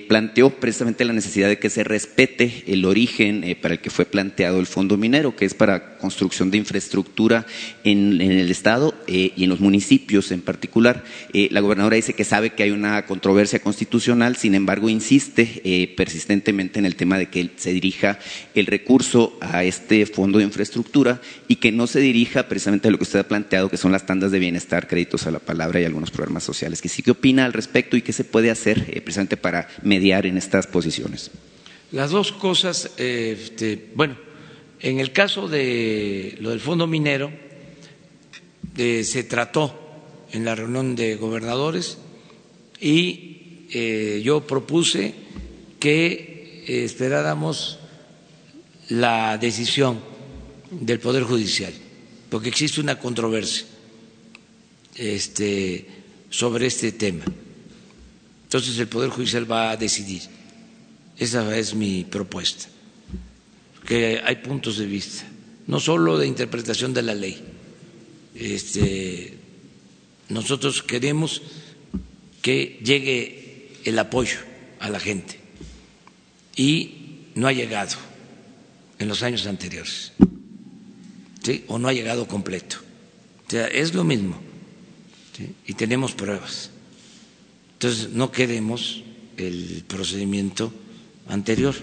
[0.08, 4.60] planteó precisamente la necesidad de que se respete el origen para el que fue planteado
[4.60, 7.46] el fondo minero, que es para construcción de infraestructura
[7.92, 11.04] en el Estado eh, y en los municipios en particular.
[11.32, 15.94] Eh, la gobernadora dice que sabe que hay una controversia constitucional, sin embargo insiste eh,
[15.96, 18.18] persistentemente en el tema de que se dirija
[18.54, 22.98] el recurso a este fondo de infraestructura y que no se dirija precisamente a lo
[22.98, 25.84] que usted ha planteado, que son las tandas de bienestar, créditos a la palabra y
[25.84, 26.82] algunos programas sociales.
[26.82, 30.36] ¿Qué sí qué opina al respecto y qué se puede hacer precisamente para mediar en
[30.36, 31.30] estas posiciones?
[31.90, 34.16] Las dos cosas, este, bueno,
[34.80, 37.32] en el caso de lo del fondo minero,
[38.78, 39.74] se trató
[40.30, 41.98] en la reunión de gobernadores
[42.80, 45.14] y eh, yo propuse
[45.80, 47.78] que eh, esperáramos
[48.90, 50.00] la decisión
[50.70, 51.72] del Poder Judicial,
[52.30, 53.66] porque existe una controversia
[54.94, 55.86] este,
[56.30, 57.24] sobre este tema.
[58.44, 60.22] Entonces el Poder Judicial va a decidir.
[61.18, 62.68] Esa es mi propuesta,
[63.84, 65.24] que hay puntos de vista,
[65.66, 67.42] no solo de interpretación de la ley,
[68.34, 69.34] este,
[70.28, 71.42] nosotros queremos
[72.42, 74.38] que llegue el apoyo
[74.80, 75.38] a la gente
[76.56, 76.94] y
[77.34, 77.96] no ha llegado
[78.98, 80.12] en los años anteriores,
[81.66, 82.76] o no ha llegado completo.
[83.46, 84.38] O sea, es lo mismo
[85.66, 86.70] y tenemos pruebas.
[87.74, 89.04] Entonces, no queremos
[89.36, 90.72] el procedimiento
[91.28, 91.74] anterior.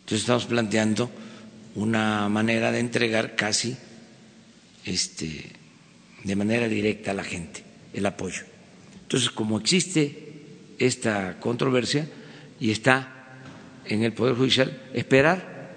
[0.00, 1.10] Entonces, estamos planteando
[1.76, 3.76] una manera de entregar casi
[4.88, 5.44] este,
[6.24, 7.62] de manera directa a la gente,
[7.92, 8.42] el apoyo.
[9.02, 10.32] Entonces, como existe
[10.78, 12.08] esta controversia
[12.60, 13.40] y está
[13.84, 15.68] en el Poder Judicial, esperar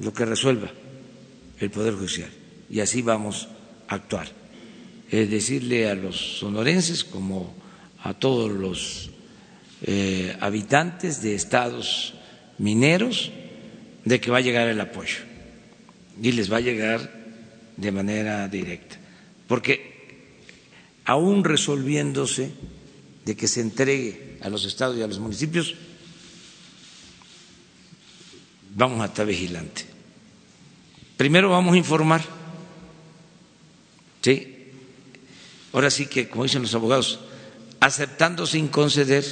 [0.00, 0.70] lo que resuelva
[1.60, 2.30] el Poder Judicial.
[2.70, 3.48] Y así vamos
[3.88, 4.28] actuar.
[5.10, 7.54] Es decirle a los sonorenses como
[8.02, 9.10] a todos los
[9.82, 12.14] eh, habitantes de estados
[12.58, 13.30] mineros
[14.04, 15.18] de que va a llegar el apoyo
[16.20, 17.21] y les va a llegar
[17.76, 18.98] de manera directa.
[19.46, 19.92] Porque
[21.04, 22.50] aún resolviéndose
[23.24, 25.74] de que se entregue a los estados y a los municipios,
[28.74, 29.86] vamos a estar vigilantes.
[31.16, 32.22] Primero vamos a informar,
[34.22, 34.48] ¿sí?
[35.72, 37.20] Ahora sí que, como dicen los abogados,
[37.80, 39.24] aceptando sin conceder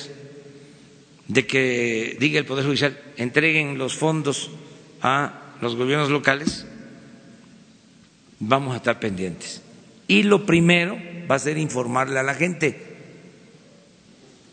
[1.28, 4.50] de que diga el Poder Judicial, entreguen los fondos
[5.02, 6.66] a los gobiernos locales,
[8.40, 9.62] vamos a estar pendientes.
[10.08, 10.98] Y lo primero
[11.30, 12.76] va a ser informarle a la gente,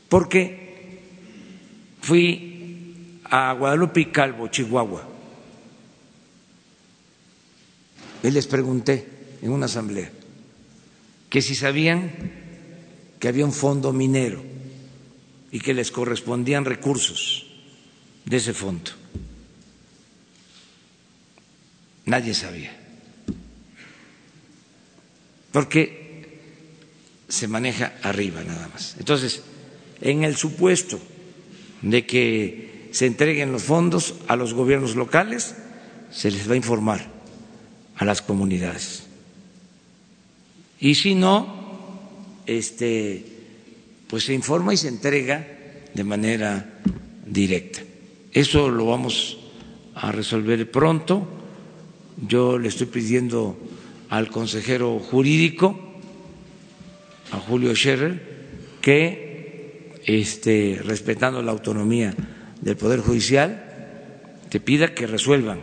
[0.10, 1.02] porque
[2.02, 5.08] fui a Guadalupe y Calvo, Chihuahua,
[8.24, 9.08] y les pregunté
[9.42, 10.12] en una asamblea
[11.30, 12.12] que si sabían
[13.20, 14.44] que había un fondo minero
[15.52, 17.48] y que les correspondían recursos
[18.26, 18.92] de ese fondo.
[22.06, 22.87] Nadie sabía.
[25.52, 26.08] Porque
[27.28, 28.96] se maneja arriba nada más.
[29.00, 29.44] Entonces,
[30.02, 31.00] en el supuesto
[31.82, 35.56] de que se entreguen los fondos a los gobiernos locales,
[36.12, 37.06] se les va a informar
[37.96, 39.04] a las comunidades.
[40.80, 43.26] Y si no, este,
[44.08, 45.46] pues se informa y se entrega
[45.94, 46.80] de manera
[47.26, 47.82] directa.
[48.32, 49.40] Eso lo vamos
[49.96, 51.28] a resolver pronto.
[52.28, 53.58] Yo le estoy pidiendo
[54.10, 55.80] al consejero jurídico,
[57.32, 62.14] a Julio Scherer, que, este, respetando la autonomía
[62.62, 63.64] del Poder Judicial,
[64.50, 65.62] te pida que resuelvan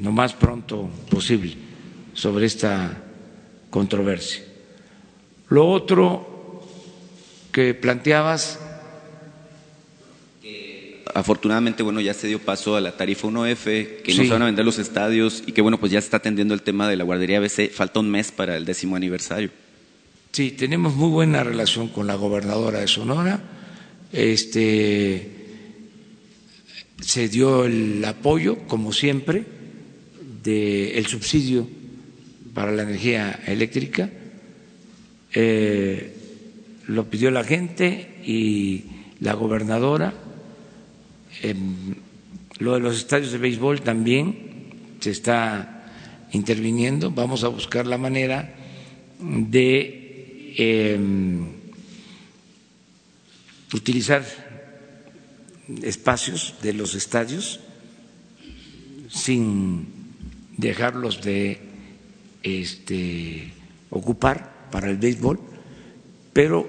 [0.00, 1.54] lo más pronto posible
[2.14, 3.02] sobre esta
[3.70, 4.42] controversia.
[5.48, 6.62] Lo otro
[7.52, 8.58] que planteabas
[11.14, 14.46] afortunadamente, bueno, ya se dio paso a la tarifa 1F, que no se van a
[14.46, 17.04] vender los estadios y que, bueno, pues ya se está atendiendo el tema de la
[17.04, 17.70] guardería ABC.
[17.70, 19.50] Falta un mes para el décimo aniversario.
[20.32, 23.40] Sí, tenemos muy buena relación con la gobernadora de Sonora.
[24.12, 25.30] Este,
[27.00, 29.44] se dio el apoyo, como siempre,
[30.42, 31.68] del subsidio
[32.52, 34.10] para la energía eléctrica.
[35.32, 36.12] Eh,
[36.88, 38.84] lo pidió la gente y
[39.20, 40.23] la gobernadora
[42.58, 45.84] lo de los estadios de béisbol también se está
[46.32, 47.10] interviniendo.
[47.10, 48.54] Vamos a buscar la manera
[49.20, 51.46] de em,
[53.72, 54.24] utilizar
[55.82, 57.60] espacios de los estadios
[59.08, 59.86] sin
[60.56, 61.58] dejarlos de
[62.42, 63.52] este,
[63.90, 65.40] ocupar para el béisbol,
[66.32, 66.68] pero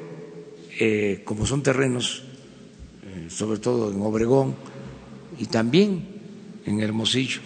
[0.80, 2.25] eh, como son terrenos
[3.30, 4.56] sobre todo en Obregón
[5.40, 6.06] y también
[6.66, 7.42] en Hermosillo.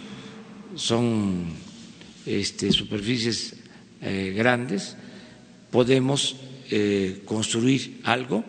[0.76, 1.45] Son
[2.26, 3.55] este, superficies
[4.01, 4.95] eh, grandes,
[5.72, 6.38] podemos
[6.72, 8.43] eh, construir algo,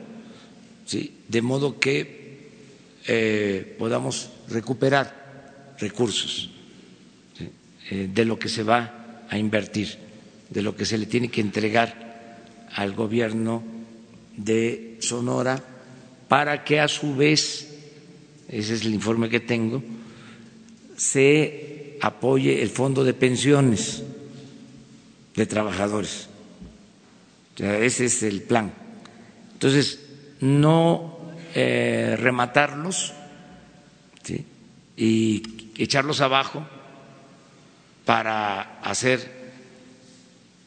[0.86, 1.16] ¿sí?
[1.28, 2.50] de modo que
[3.06, 6.50] eh, podamos recuperar recursos
[7.90, 9.96] de lo que se va a invertir,
[10.48, 12.38] de lo que se le tiene que entregar
[12.76, 13.64] al gobierno
[14.36, 15.69] de Sonora
[16.30, 17.66] para que a su vez,
[18.46, 19.82] ese es el informe que tengo,
[20.96, 24.04] se apoye el fondo de pensiones
[25.34, 26.28] de trabajadores.
[27.58, 28.72] ese es el plan.
[29.54, 29.98] Entonces,
[30.38, 31.18] no
[31.52, 33.12] eh, rematarlos
[34.96, 35.42] y
[35.78, 36.64] echarlos abajo
[38.04, 39.50] para hacer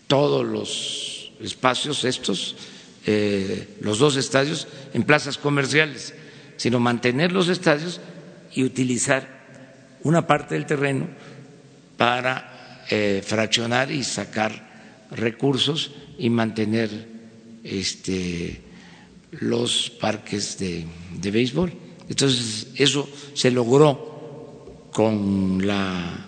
[0.08, 2.58] todos los espacios estos
[3.06, 6.14] eh, los dos estadios en plazas comerciales,
[6.58, 8.00] sino mantener los estadios
[8.54, 9.44] y utilizar
[10.04, 11.08] una parte del terreno
[11.98, 17.08] para eh, fraccionar y sacar recursos y mantener
[17.64, 18.62] este,
[19.32, 20.86] los parques de,
[21.32, 21.74] béisbol.
[22.10, 26.28] Entonces, eso se logró con la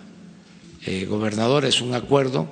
[0.84, 2.48] eh, gobernadora, es un acuerdo.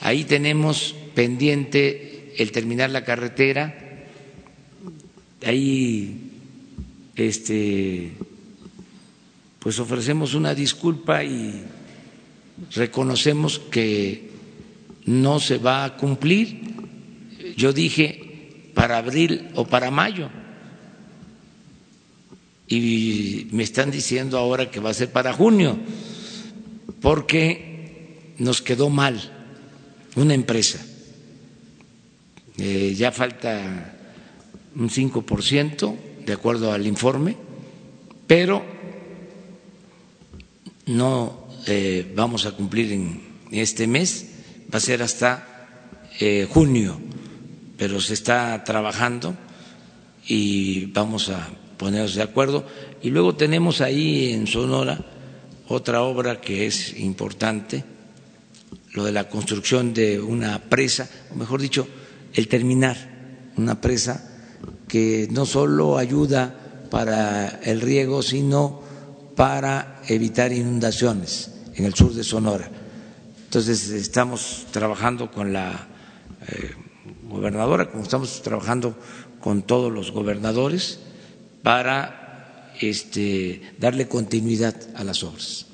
[0.00, 4.06] Ahí tenemos pendiente el terminar la carretera,
[5.44, 6.30] ahí
[7.16, 8.12] este,
[9.58, 11.64] pues ofrecemos una disculpa y
[12.74, 14.30] reconocemos que
[15.06, 16.60] no se va a cumplir.
[17.56, 20.28] Yo dije para abril o para mayo.
[22.68, 25.78] Y me están diciendo ahora que va a ser para junio,
[27.00, 29.20] porque nos quedó mal
[30.16, 30.84] una empresa.
[32.58, 33.92] Eh, ya falta
[34.74, 37.36] un 5%, de acuerdo al informe,
[38.26, 38.64] pero
[40.86, 44.26] no eh, vamos a cumplir en este mes,
[44.72, 45.66] va a ser hasta
[46.20, 46.98] eh, junio,
[47.76, 49.36] pero se está trabajando
[50.26, 52.66] y vamos a ponernos de acuerdo.
[53.02, 54.98] Y luego tenemos ahí en Sonora
[55.68, 57.84] otra obra que es importante,
[58.92, 61.86] lo de la construcción de una presa, o mejor dicho,
[62.36, 62.96] el terminar
[63.56, 64.22] una presa
[64.86, 66.54] que no solo ayuda
[66.90, 68.80] para el riego, sino
[69.34, 72.70] para evitar inundaciones en el sur de Sonora.
[73.44, 75.88] Entonces estamos trabajando con la
[76.48, 76.70] eh,
[77.28, 78.94] gobernadora, como estamos trabajando
[79.40, 81.00] con todos los gobernadores,
[81.62, 85.66] para este, darle continuidad a las obras.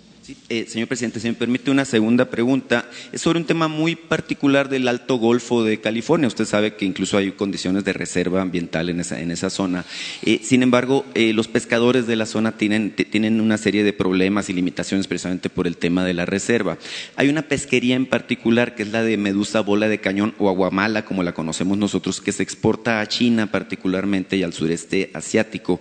[0.49, 4.69] Eh, señor presidente, si me permite una segunda pregunta, es sobre un tema muy particular
[4.69, 6.29] del Alto Golfo de California.
[6.29, 9.85] Usted sabe que incluso hay condiciones de reserva ambiental en esa, en esa zona.
[10.25, 14.49] Eh, sin embargo, eh, los pescadores de la zona tienen, tienen una serie de problemas
[14.49, 16.79] y limitaciones precisamente por el tema de la reserva.
[17.17, 21.05] Hay una pesquería en particular que es la de medusa bola de cañón o aguamala,
[21.05, 25.81] como la conocemos nosotros, que se exporta a China particularmente y al sureste asiático.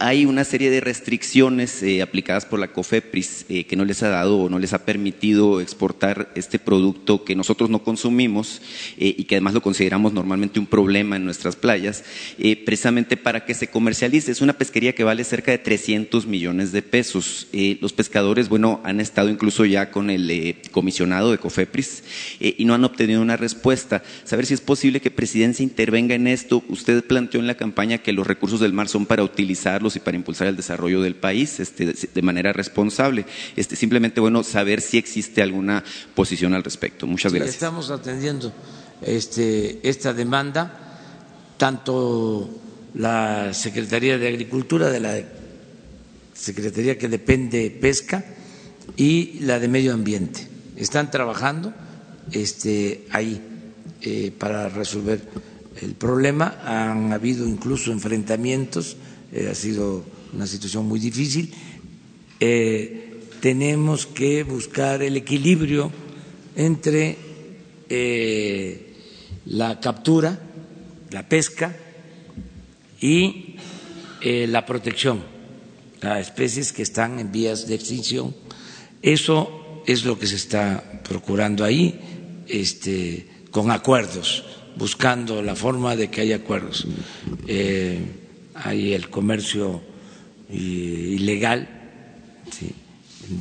[0.00, 4.38] hay una serie de restricciones aplicadas por la COFEPRIS eh, que no les ha dado
[4.38, 8.62] o no les ha permitido exportar este producto que nosotros no consumimos
[8.96, 12.02] eh, y que además lo consideramos normalmente un problema en nuestras playas,
[12.38, 14.32] eh, precisamente para que se comercialice.
[14.32, 17.48] Es una pesquería que vale cerca de 300 millones de pesos.
[17.52, 22.04] los pescadores, bueno, han estado incluso ya con el comisionado de COFEPRIS
[22.40, 24.02] y no han obtenido una respuesta.
[24.24, 26.62] Saber si es posible que Presidencia intervenga en esto.
[26.70, 30.16] Usted planteó en la campaña que los recursos del mar son para utilizarlos y para
[30.16, 33.26] impulsar el desarrollo del país este, de manera responsable.
[33.56, 35.84] Este, simplemente bueno saber si existe alguna
[36.14, 37.06] posición al respecto.
[37.06, 37.54] Muchas gracias.
[37.54, 38.52] estamos atendiendo
[39.02, 40.98] este, esta demanda,
[41.56, 42.50] tanto
[42.94, 45.20] la Secretaría de Agricultura de la
[46.34, 48.24] Secretaría que depende pesca
[48.96, 50.48] y la de Medio Ambiente.
[50.76, 51.72] Están trabajando
[52.32, 53.40] este, ahí
[54.00, 55.20] eh, para resolver
[55.80, 56.60] el problema.
[56.64, 58.96] Han habido incluso enfrentamientos,
[59.32, 61.52] eh, ha sido una situación muy difícil.
[62.40, 63.11] Eh,
[63.42, 65.90] tenemos que buscar el equilibrio
[66.54, 67.18] entre
[67.88, 68.94] eh,
[69.46, 70.38] la captura,
[71.10, 71.74] la pesca
[73.00, 73.56] y
[74.20, 75.24] eh, la protección
[76.02, 78.32] a especies que están en vías de extinción.
[79.02, 81.98] Eso es lo que se está procurando ahí,
[82.46, 84.44] este, con acuerdos,
[84.76, 86.86] buscando la forma de que haya acuerdos.
[87.48, 87.98] Eh,
[88.54, 89.82] hay el comercio
[90.48, 91.81] ilegal.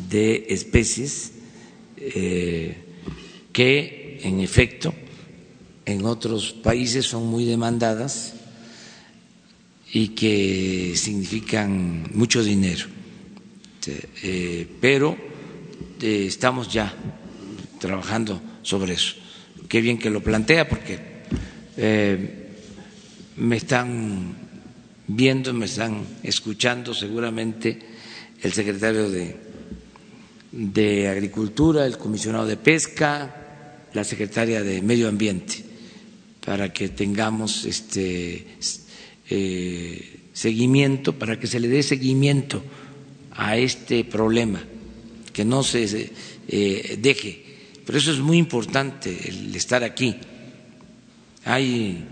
[0.09, 1.31] De especies
[1.97, 2.77] eh,
[3.53, 4.93] que, en efecto,
[5.85, 8.33] en otros países son muy demandadas
[9.93, 12.85] y que significan mucho dinero.
[14.23, 15.17] Eh, pero
[16.01, 16.93] eh, estamos ya
[17.79, 19.15] trabajando sobre eso.
[19.67, 21.11] Qué bien que lo plantea porque
[23.37, 24.35] me están
[25.07, 27.79] viendo, me están escuchando seguramente
[28.41, 29.50] el secretario de
[30.51, 35.63] de Agricultura, el comisionado de Pesca, la secretaria de Medio Ambiente,
[36.45, 38.47] para que tengamos este
[39.29, 42.63] eh, seguimiento, para que se le dé seguimiento
[43.31, 44.61] a este problema,
[45.31, 46.11] que no se
[46.47, 47.45] eh, deje.
[47.85, 50.15] Por eso es muy importante el estar aquí.
[51.45, 52.05] Hay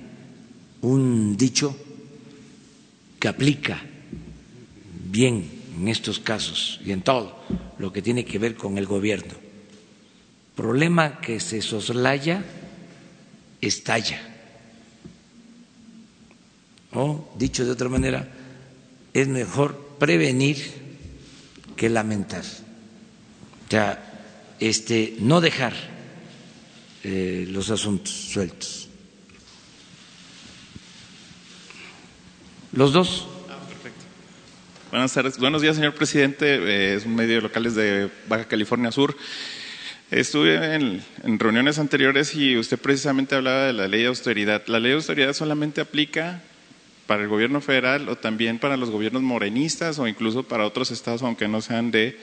[0.82, 1.76] un dicho
[3.20, 3.82] que aplica
[5.12, 5.44] bien
[5.78, 7.40] en estos casos y en todo
[7.80, 9.34] lo que tiene que ver con el gobierno.
[10.56, 12.44] Problema que se soslaya,
[13.62, 14.20] estalla.
[16.92, 18.28] O, dicho de otra manera,
[19.14, 20.58] es mejor prevenir
[21.76, 22.44] que lamentar.
[22.44, 25.74] O sea, este, no dejar
[27.04, 28.90] eh, los asuntos sueltos.
[32.74, 33.28] Los dos.
[34.92, 35.38] Buenas tardes.
[35.38, 36.56] Buenos días, señor presidente.
[36.56, 39.16] Eh, es un medio local de Baja California Sur.
[40.10, 41.04] Estuve en,
[41.38, 44.64] reuniones anteriores y usted precisamente hablaba de la ley de austeridad.
[44.66, 46.42] ¿La ley de austeridad solamente aplica
[47.06, 51.22] para el gobierno federal o también para los gobiernos morenistas o incluso para otros estados,
[51.22, 52.18] aunque no sean de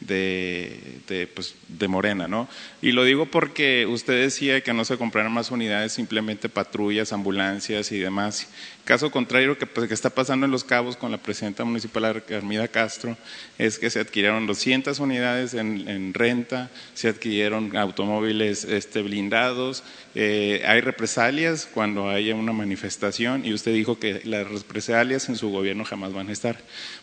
[0.00, 2.48] de, pues, de Morena, ¿no?
[2.80, 7.90] Y lo digo porque usted decía que no se compraran más unidades, simplemente patrullas, ambulancias
[7.90, 8.48] y demás.
[8.84, 12.68] Caso contrario, que, pues, que está pasando en Los Cabos con la presidenta municipal Armida
[12.68, 13.16] Castro,
[13.58, 19.82] es que se adquirieron 200 unidades en, renta, se adquirieron automóviles este, blindados,
[20.14, 25.50] eh, hay represalias cuando haya una manifestación y usted dijo que las represalias en su
[25.50, 26.58] gobierno jamás van a estar.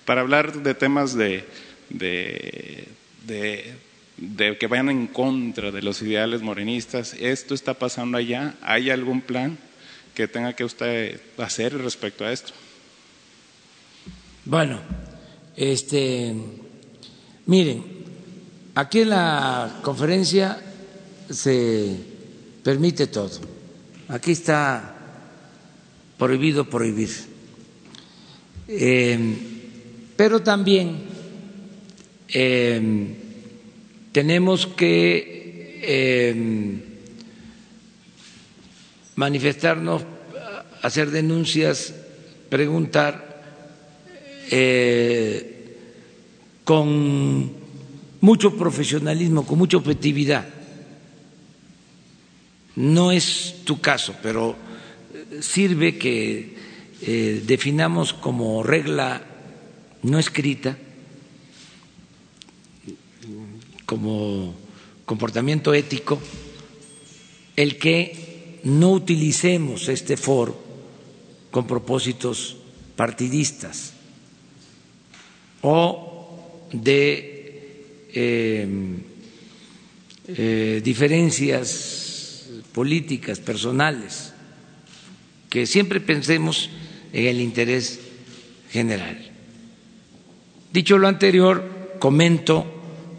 [0.06, 1.46] Para hablar de temas de
[1.90, 2.88] de,
[4.28, 7.14] que vayan en contra de los ideales morenistas.
[7.14, 8.56] ¿Esto está pasando allá?
[8.62, 9.58] ¿Hay algún plan
[10.14, 12.54] que tenga que usted hacer respecto a esto?
[14.46, 14.80] Bueno,
[15.56, 16.34] este,
[17.46, 17.84] miren,
[18.76, 20.62] aquí en la conferencia
[21.30, 21.98] se
[22.64, 23.42] permite todo.
[24.08, 24.96] Aquí está
[26.18, 27.10] prohibido prohibir.
[28.68, 29.18] Eh,
[30.16, 31.15] pero también
[32.30, 33.16] Em,
[34.12, 36.82] tenemos que em,
[39.16, 40.04] manifestarnos,
[40.82, 41.94] hacer denuncias,
[42.50, 43.22] preguntar
[44.52, 45.78] eh,
[46.64, 47.52] con
[48.22, 50.48] mucho profesionalismo, con mucha objetividad.
[52.76, 54.56] No es tu caso, pero
[55.40, 56.56] sirve que
[57.02, 59.22] eh, definamos como regla
[60.04, 60.78] no escrita
[63.86, 64.54] como
[65.06, 66.20] comportamiento ético
[67.56, 70.60] el que no utilicemos este foro
[71.52, 72.58] con propósitos
[72.96, 73.94] partidistas
[75.62, 78.68] o de eh,
[80.28, 84.34] eh, diferencias políticas, personales,
[85.50, 86.70] que siempre pensemos
[87.14, 88.00] en el interés
[88.72, 89.32] general.
[90.74, 92.66] Dicho lo anterior, comento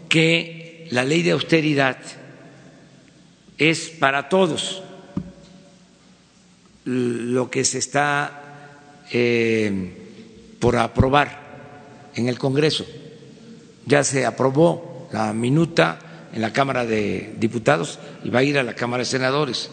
[0.09, 0.56] que
[0.91, 1.97] la ley de austeridad
[3.57, 4.83] es para todos
[6.85, 9.93] lo que se está eh,
[10.59, 12.85] por aprobar en el Congreso.
[13.85, 18.63] Ya se aprobó la minuta en la Cámara de Diputados y va a ir a
[18.63, 19.69] la Cámara de Senadores.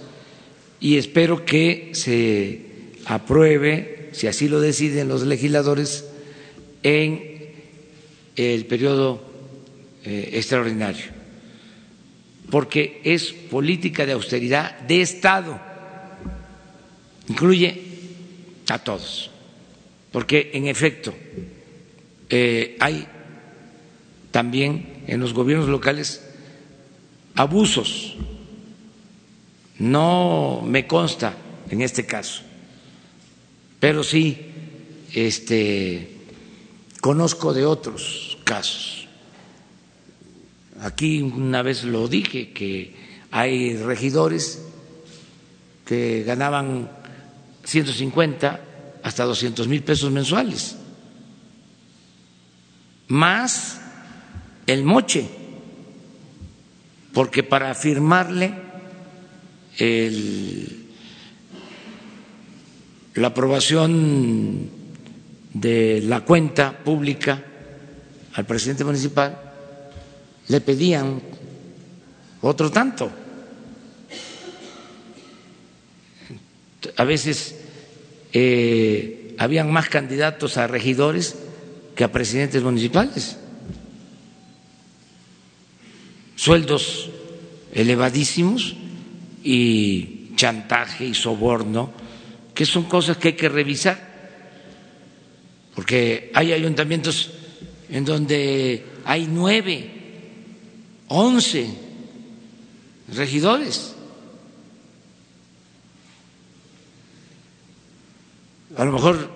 [0.81, 6.05] Y espero que se apruebe, si así lo deciden los legisladores,
[6.83, 7.53] en
[8.37, 9.34] el periodo
[10.05, 11.07] eh, extraordinario,
[12.51, 15.59] porque es política de austeridad de Estado,
[17.27, 17.83] incluye
[18.69, 19.31] a todos,
[20.13, 21.15] porque en efecto
[22.29, 23.07] eh, hay
[24.31, 26.23] también en los gobiernos locales
[27.35, 28.17] abusos,
[29.79, 31.35] no me consta
[31.71, 32.43] en este caso,
[33.81, 34.39] pero sí
[35.15, 36.11] este,
[37.01, 39.04] conozco de otros casos
[40.85, 42.95] Aquí una vez lo dije, que
[43.30, 44.62] hay regidores
[45.87, 46.91] que ganaban
[47.64, 48.61] 150
[49.03, 50.76] hasta 200 mil pesos mensuales,
[53.09, 53.80] más
[54.66, 55.26] el moche,
[57.14, 58.53] porque para firmarle
[63.14, 64.68] la aprobación
[65.55, 67.43] de la cuenta pública
[68.35, 69.44] al presidente municipal,
[70.49, 71.21] le pedían
[72.43, 73.11] otro tanto.
[76.97, 77.57] A veces
[78.33, 81.37] eh, habían más candidatos a regidores
[81.97, 83.39] que a presidentes municipales.
[86.37, 87.11] Sueldos
[87.73, 88.77] elevadísimos
[89.43, 91.93] y chantaje y soborno,
[92.55, 93.99] que son cosas que hay que revisar,
[95.75, 97.31] porque hay ayuntamientos
[97.89, 99.94] en donde hay nueve
[101.09, 101.71] 11
[103.15, 103.95] regidores.
[108.77, 109.31] A lo mejor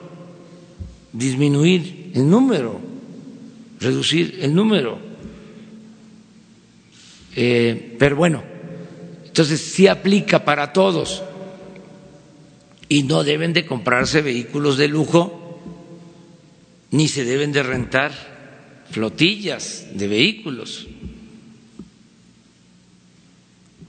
[1.12, 2.80] disminuir el número,
[3.80, 4.98] reducir el número.
[7.36, 8.42] Eh, pero bueno,
[9.24, 11.22] entonces sí aplica para todos
[12.88, 15.60] y no deben de comprarse vehículos de lujo
[16.90, 18.12] ni se deben de rentar
[18.90, 20.88] flotillas de vehículos.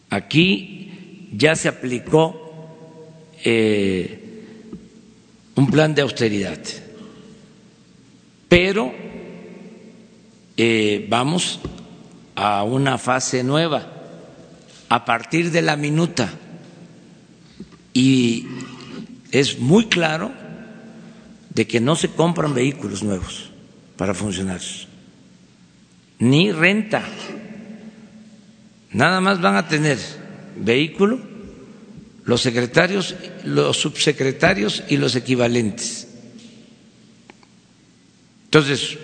[0.10, 2.52] Aquí ya se aplicó
[3.44, 4.44] eh,
[5.56, 6.60] un plan de austeridad,
[8.48, 8.92] pero
[10.58, 11.60] eh, vamos
[12.36, 13.96] a una fase nueva.
[14.90, 16.34] A partir de la minuta.
[17.94, 18.48] Y
[19.32, 20.32] es muy claro
[21.54, 23.52] de que no se compran vehículos nuevos
[23.98, 24.88] para funcionarios,
[26.20, 27.04] ni renta.
[28.92, 30.00] Nada más van a tener
[30.56, 31.20] vehículo
[32.26, 36.08] los secretarios, los subsecretarios y los equivalentes.
[38.46, 38.98] Entonces,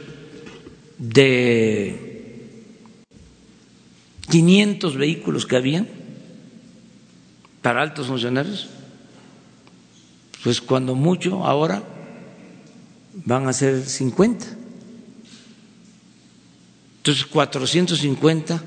[0.98, 2.50] de
[4.30, 5.88] 500 vehículos que habían
[7.62, 8.70] para altos funcionarios,
[10.44, 11.84] pues cuando mucho ahora
[13.14, 14.46] van a ser 50.
[16.98, 18.64] Entonces, 450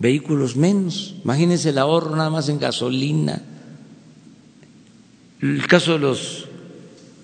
[0.00, 1.14] vehículos menos.
[1.22, 3.42] Imagínense el ahorro nada más en gasolina.
[5.40, 6.48] El caso de los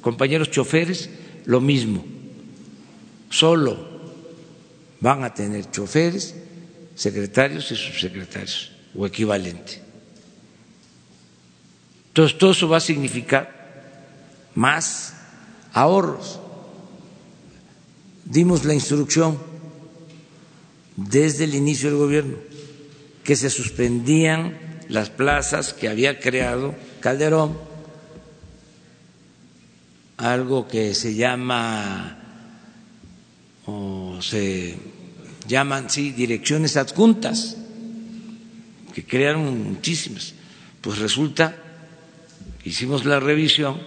[0.00, 1.10] compañeros choferes,
[1.46, 2.04] lo mismo.
[3.30, 3.96] Solo
[5.00, 6.36] van a tener choferes,
[6.94, 9.82] secretarios y subsecretarios o equivalente.
[12.08, 15.14] Entonces, todo eso va a significar más
[15.72, 16.40] ahorros.
[18.24, 19.38] Dimos la instrucción
[20.96, 22.45] desde el inicio del gobierno
[23.26, 24.56] que se suspendían
[24.88, 27.58] las plazas que había creado Calderón,
[30.16, 32.18] algo que se llama
[33.66, 34.78] o se
[35.48, 37.56] llaman sí direcciones adjuntas
[38.94, 40.34] que crearon muchísimas.
[40.80, 41.56] Pues resulta
[42.62, 43.80] hicimos la revisión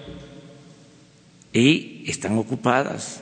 [1.53, 3.21] y están ocupadas.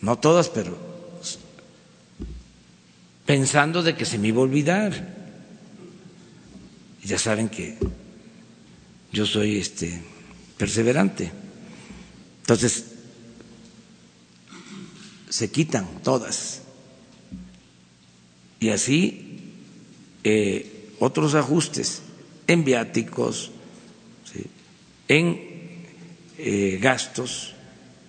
[0.00, 0.87] No todas, pero
[3.28, 4.88] pensando de que se me iba a olvidar.
[7.04, 7.76] Ya saben que
[9.12, 10.00] yo soy este
[10.56, 11.30] perseverante.
[12.40, 12.86] Entonces,
[15.28, 16.62] se quitan todas.
[18.60, 19.52] Y así
[20.24, 22.00] eh, otros ajustes
[22.46, 23.50] en viáticos,
[25.06, 25.38] en
[26.38, 27.52] eh, gastos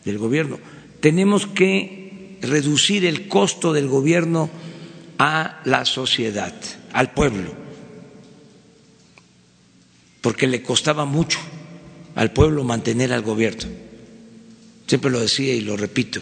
[0.06, 0.60] del gobierno.
[1.02, 4.50] Tenemos que reducir el costo del gobierno
[5.20, 6.54] a la sociedad,
[6.94, 7.54] al pueblo,
[10.22, 11.40] porque le costaba mucho
[12.16, 13.70] al pueblo mantener al gobierno.
[14.88, 16.22] Siempre lo decía y lo repito,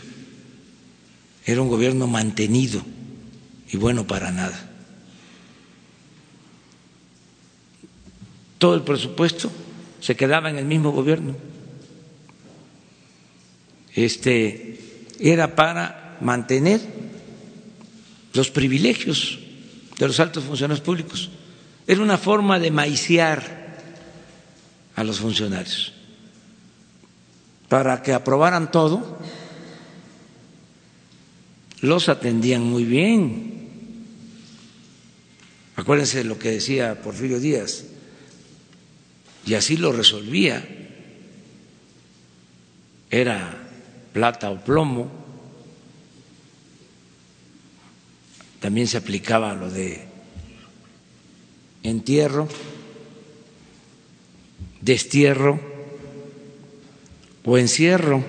[1.45, 2.81] era un gobierno mantenido
[3.71, 4.71] y bueno para nada.
[8.57, 9.51] Todo el presupuesto
[9.99, 11.35] se quedaba en el mismo gobierno.
[13.93, 14.79] Este
[15.19, 16.81] era para mantener
[18.37, 19.39] los privilegios
[19.97, 21.29] de los altos funcionarios públicos.
[21.87, 23.81] Era una forma de maiciar
[24.95, 25.91] a los funcionarios
[27.67, 29.17] para que aprobaran todo.
[31.81, 33.57] Los atendían muy bien.
[35.75, 37.85] Acuérdense de lo que decía Porfirio Díaz,
[39.45, 40.67] y así lo resolvía.
[43.09, 43.69] Era
[44.13, 45.26] plata o plomo.
[48.59, 50.05] También se aplicaba lo de
[51.83, 52.47] entierro,
[54.81, 55.59] destierro
[57.45, 58.23] o encierro.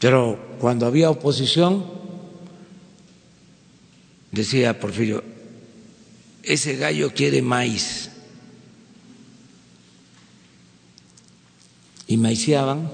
[0.00, 1.84] Pero cuando había oposición,
[4.30, 5.22] decía Porfirio,
[6.42, 8.10] ese gallo quiere maíz.
[12.08, 12.90] Y maiciaban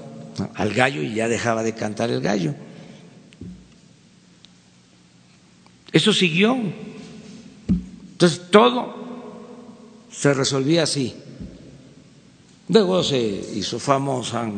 [0.55, 2.55] al gallo y ya dejaba de cantar el gallo.
[5.91, 6.57] Eso siguió.
[8.11, 8.95] Entonces todo
[10.11, 11.15] se resolvía así.
[12.67, 14.49] Luego se hizo famosa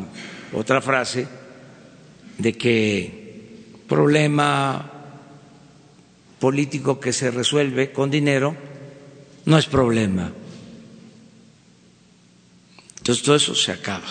[0.53, 1.27] otra frase
[2.37, 4.91] de que problema
[6.39, 8.55] político que se resuelve con dinero
[9.45, 10.31] no es problema.
[12.97, 14.07] Entonces todo eso se acaba,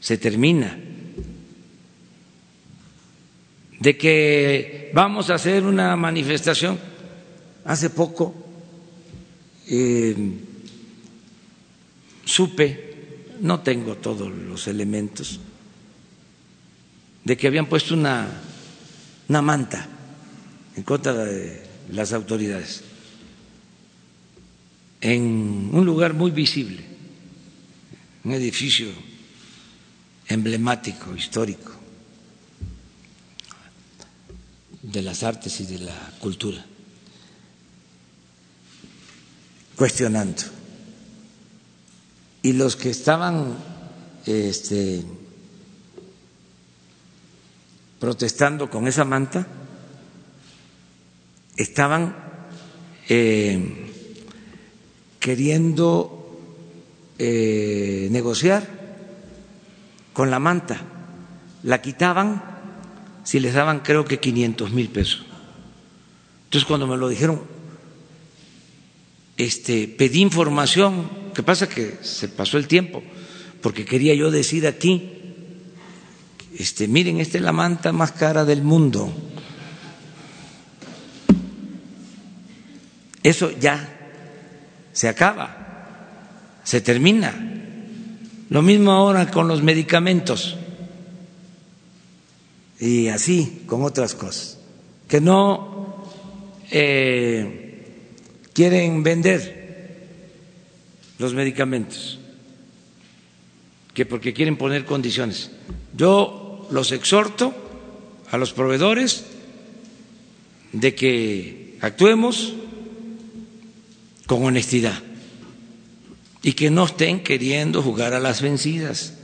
[0.00, 0.87] se termina
[3.78, 6.78] de que vamos a hacer una manifestación.
[7.64, 8.34] Hace poco
[9.68, 10.16] eh,
[12.24, 15.40] supe, no tengo todos los elementos,
[17.24, 18.26] de que habían puesto una,
[19.28, 19.86] una manta
[20.76, 22.84] en contra de las autoridades
[25.00, 26.82] en un lugar muy visible,
[28.24, 28.88] un edificio
[30.26, 31.77] emblemático, histórico
[34.92, 36.64] de las artes y de la cultura,
[39.76, 40.42] cuestionando.
[42.42, 43.56] Y los que estaban
[44.24, 45.04] este,
[47.98, 49.46] protestando con esa manta
[51.56, 52.16] estaban
[53.08, 53.92] eh,
[55.18, 56.38] queriendo
[57.18, 58.66] eh, negociar
[60.12, 60.80] con la manta.
[61.64, 62.42] la quitaban
[63.28, 65.20] si les daban creo que 500 mil pesos.
[66.44, 67.42] Entonces cuando me lo dijeron,
[69.36, 73.02] este, pedí información, que pasa que se pasó el tiempo,
[73.60, 75.10] porque quería yo decir aquí,
[76.58, 79.12] este, miren, esta es la manta más cara del mundo.
[83.22, 84.10] Eso ya
[84.94, 87.34] se acaba, se termina.
[88.48, 90.56] Lo mismo ahora con los medicamentos
[92.80, 94.58] y así con otras cosas,
[95.08, 96.04] que no
[96.70, 97.82] eh,
[98.52, 100.06] quieren vender
[101.18, 102.18] los medicamentos,
[103.94, 105.50] que porque quieren poner condiciones.
[105.96, 107.54] Yo los exhorto
[108.30, 109.24] a los proveedores
[110.72, 112.54] de que actuemos
[114.26, 115.02] con honestidad
[116.42, 119.14] y que no estén queriendo jugar a las vencidas,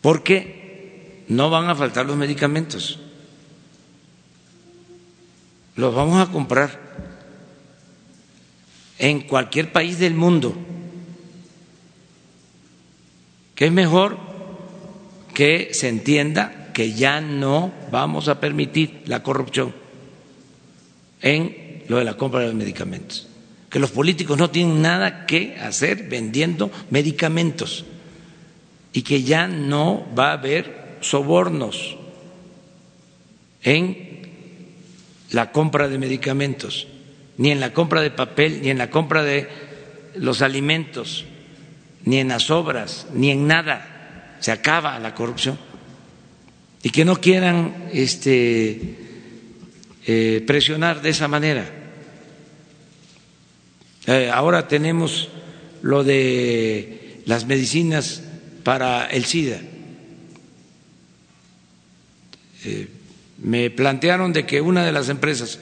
[0.00, 0.59] porque
[1.30, 2.98] no van a faltar los medicamentos,
[5.76, 6.78] los vamos a comprar
[8.98, 10.54] en cualquier país del mundo,
[13.54, 14.18] que es mejor
[15.32, 19.74] que se entienda que ya no vamos a permitir la corrupción
[21.22, 23.30] en lo de la compra de los medicamentos
[23.70, 27.84] que los políticos no tienen nada que hacer vendiendo medicamentos
[28.92, 31.96] y que ya no va a haber sobornos
[33.62, 34.20] en
[35.30, 36.88] la compra de medicamentos,
[37.36, 39.48] ni en la compra de papel, ni en la compra de
[40.16, 41.24] los alimentos,
[42.04, 44.36] ni en las obras, ni en nada.
[44.40, 45.58] Se acaba la corrupción.
[46.82, 48.96] Y que no quieran este,
[50.06, 51.70] eh, presionar de esa manera.
[54.06, 55.28] Eh, ahora tenemos
[55.82, 58.22] lo de las medicinas
[58.64, 59.60] para el SIDA.
[62.64, 62.88] Eh,
[63.42, 65.58] me plantearon de que una de las empresas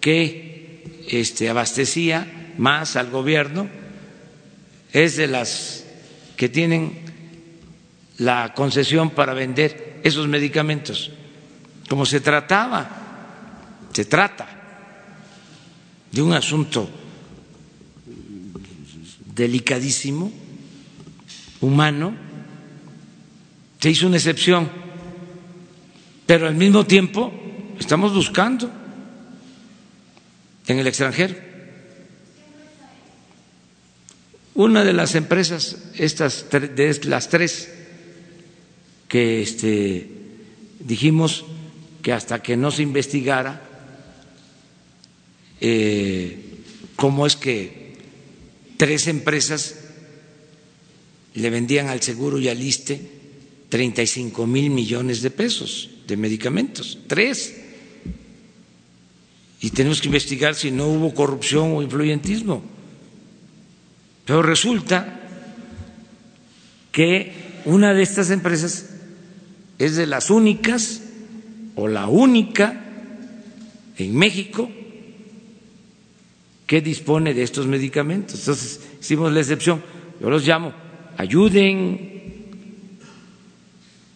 [0.00, 3.68] que este, abastecía más al gobierno
[4.92, 5.84] es de las
[6.36, 7.00] que tienen
[8.18, 11.10] la concesión para vender esos medicamentos.
[11.88, 14.46] Como se trataba, se trata
[16.12, 16.88] de un asunto
[19.34, 20.32] delicadísimo,
[21.60, 22.14] humano,
[23.80, 24.70] se hizo una excepción,
[26.30, 27.32] pero al mismo tiempo
[27.80, 28.70] estamos buscando
[30.64, 31.34] en el extranjero.
[34.54, 37.68] Una de las empresas, estas de las tres
[39.08, 40.08] que este,
[40.78, 41.44] dijimos
[42.00, 43.62] que hasta que no se investigara
[45.60, 46.60] eh,
[46.94, 47.94] cómo es que
[48.76, 49.80] tres empresas
[51.34, 53.00] le vendían al seguro y al ISTE
[53.68, 57.60] 35 mil millones de pesos medicamentos, tres.
[59.60, 62.62] Y tenemos que investigar si no hubo corrupción o influyentismo.
[64.24, 65.20] Pero resulta
[66.92, 67.32] que
[67.64, 68.90] una de estas empresas
[69.78, 71.02] es de las únicas
[71.74, 72.84] o la única
[73.96, 74.70] en México
[76.66, 78.38] que dispone de estos medicamentos.
[78.40, 79.82] Entonces, hicimos la excepción.
[80.20, 80.72] Yo los llamo,
[81.16, 82.10] ayuden,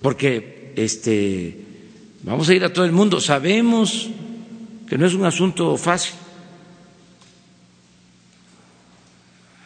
[0.00, 1.63] porque este,
[2.24, 3.20] vamos a ir a todo el mundo.
[3.20, 4.08] Sabemos
[4.88, 6.14] que no es un asunto fácil.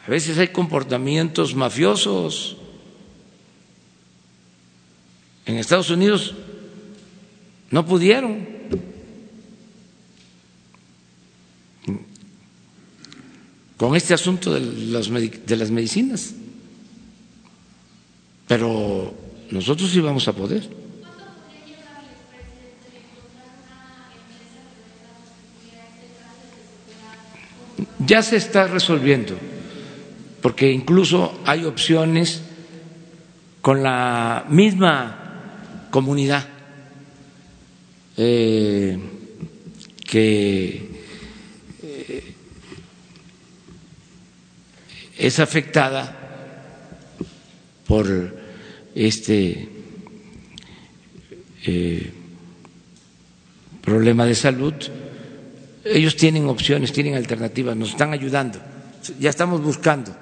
[0.06, 2.56] A veces hay comportamientos mafiosos.
[5.46, 6.34] En Estados Unidos
[7.70, 8.46] no pudieron
[13.76, 16.34] con este asunto de, de las medicinas.
[18.46, 19.14] Pero
[19.50, 20.87] nosotros sí vamos a poder.
[28.06, 29.36] Ya se está resolviendo,
[30.42, 32.42] porque incluso hay opciones
[33.60, 36.46] con la misma comunidad
[38.16, 38.98] eh,
[40.04, 40.88] que
[45.18, 46.14] es afectada
[47.86, 48.06] por
[48.94, 49.68] este
[51.66, 52.12] eh,
[53.82, 54.74] problema de salud,
[55.92, 58.58] ellos tienen opciones, tienen alternativas, nos están ayudando,
[59.18, 60.14] ya estamos buscando.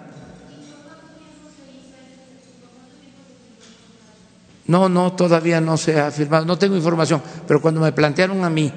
[4.68, 8.50] No, no, todavía no se ha firmado, no tengo información, pero cuando me plantearon a
[8.50, 8.72] mí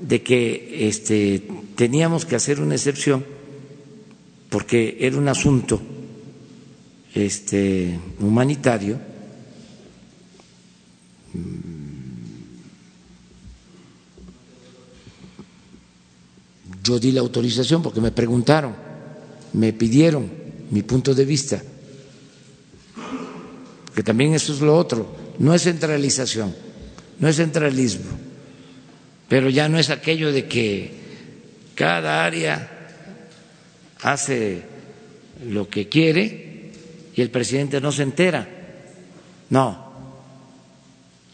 [0.00, 3.24] de que este, teníamos que hacer una excepción,
[4.50, 5.80] porque era un asunto
[7.14, 8.98] este, humanitario,
[16.88, 18.74] Yo di la autorización porque me preguntaron,
[19.52, 20.30] me pidieron
[20.70, 21.60] mi punto de vista,
[23.94, 26.56] que también eso es lo otro, no es centralización,
[27.18, 28.08] no es centralismo,
[29.28, 30.94] pero ya no es aquello de que
[31.74, 32.96] cada área
[34.00, 34.62] hace
[35.46, 36.72] lo que quiere
[37.14, 38.48] y el presidente no se entera.
[39.50, 39.92] No,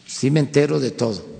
[0.05, 1.34] sí me entero de todo.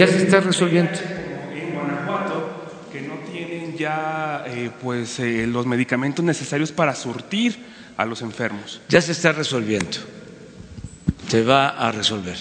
[0.00, 0.92] Ya se está resolviendo.
[1.54, 7.58] En Guanajuato, que no tienen ya eh, pues, eh, los medicamentos necesarios para surtir
[7.98, 8.80] a los enfermos.
[8.88, 9.98] Ya se está resolviendo.
[11.28, 12.38] Se va a resolver.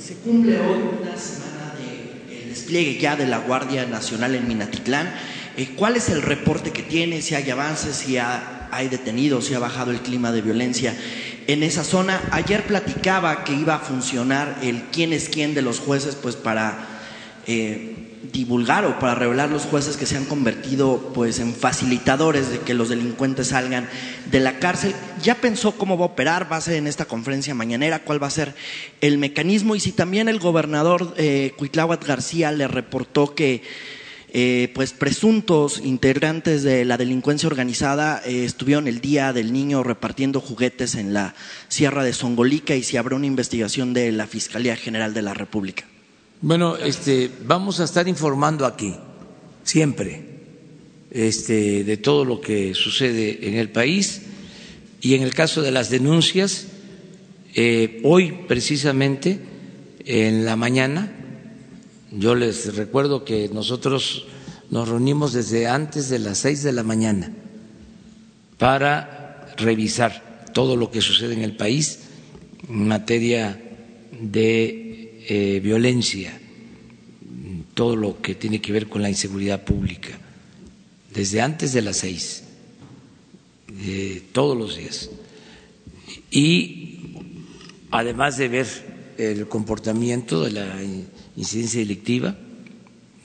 [0.00, 5.14] Se cumple hoy una semana del despliegue ya de la Guardia Nacional en Minatitlán.
[5.56, 7.20] Eh, ¿Cuál es el reporte que tiene?
[7.22, 10.96] Si hay avances, si hay detenidos, si ha bajado el clima de violencia
[11.46, 12.20] en esa zona.
[12.30, 16.88] Ayer platicaba que iba a funcionar el quién es quién de los jueces, pues para
[17.46, 22.60] eh, divulgar o para revelar los jueces que se han convertido pues en facilitadores de
[22.60, 23.88] que los delincuentes salgan
[24.30, 24.94] de la cárcel.
[25.22, 26.50] ¿Ya pensó cómo va a operar?
[26.50, 28.04] ¿Va a ser en esta conferencia mañanera?
[28.04, 28.54] ¿Cuál va a ser
[29.00, 29.74] el mecanismo?
[29.76, 31.52] Y si también el gobernador eh,
[32.06, 33.62] García le reportó que
[34.34, 40.40] eh, pues presuntos integrantes de la delincuencia organizada eh, estuvieron el día del niño repartiendo
[40.40, 41.34] juguetes en la
[41.68, 45.84] Sierra de Songolica y se abrió una investigación de la Fiscalía General de la República.
[46.40, 48.94] Bueno, este, vamos a estar informando aquí
[49.64, 50.24] siempre
[51.10, 54.22] este, de todo lo que sucede en el país
[55.02, 56.68] y en el caso de las denuncias,
[57.54, 59.40] eh, hoy precisamente
[60.06, 61.21] en la mañana
[62.12, 64.26] yo les recuerdo que nosotros
[64.70, 67.32] nos reunimos desde antes de las seis de la mañana
[68.58, 72.00] para revisar todo lo que sucede en el país
[72.68, 73.60] en materia
[74.20, 76.38] de eh, violencia,
[77.74, 80.10] todo lo que tiene que ver con la inseguridad pública,
[81.12, 82.44] desde antes de las seis,
[83.80, 85.10] eh, todos los días.
[86.30, 86.98] Y
[87.90, 88.66] además de ver
[89.18, 90.82] el comportamiento de la
[91.36, 92.36] incidencia delictiva,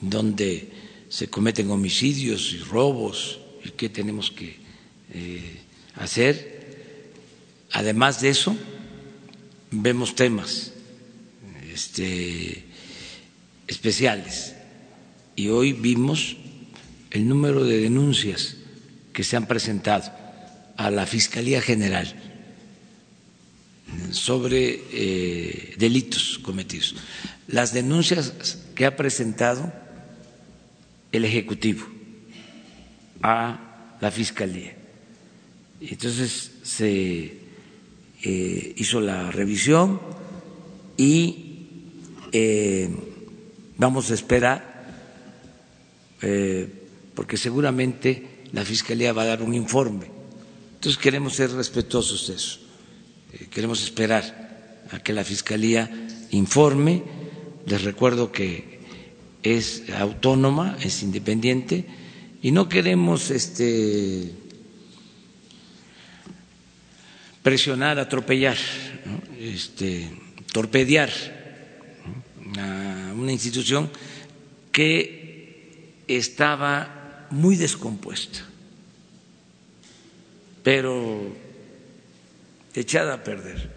[0.00, 0.70] donde
[1.08, 4.56] se cometen homicidios y robos y qué tenemos que
[5.12, 5.60] eh,
[5.96, 6.58] hacer.
[7.72, 8.56] Además de eso,
[9.70, 10.72] vemos temas
[11.72, 12.64] este,
[13.66, 14.54] especiales
[15.36, 16.36] y hoy vimos
[17.10, 18.56] el número de denuncias
[19.12, 20.10] que se han presentado
[20.76, 22.27] a la Fiscalía General
[24.10, 26.94] sobre eh, delitos cometidos
[27.46, 29.72] las denuncias que ha presentado
[31.12, 31.86] el Ejecutivo
[33.22, 34.76] a la Fiscalía.
[35.80, 37.38] Entonces se
[38.22, 40.00] eh, hizo la revisión
[40.98, 41.66] y
[42.32, 42.90] eh,
[43.78, 44.76] vamos a esperar,
[47.14, 50.10] porque seguramente la Fiscalía va a dar un informe.
[50.74, 52.60] Entonces queremos ser respetuosos de eso,
[53.50, 55.90] queremos esperar a que la Fiscalía
[56.30, 57.02] informe.
[57.66, 58.78] Les recuerdo que
[59.42, 61.84] es autónoma, es independiente
[62.42, 64.32] y no queremos este,
[67.42, 68.56] presionar, atropellar,
[69.40, 70.10] este,
[70.52, 71.10] torpedear
[72.58, 73.90] a una institución
[74.72, 78.40] que estaba muy descompuesta,
[80.62, 81.47] pero
[82.80, 83.70] echada a perder.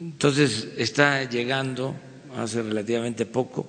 [0.00, 1.94] Entonces está llegando
[2.36, 3.68] hace relativamente poco,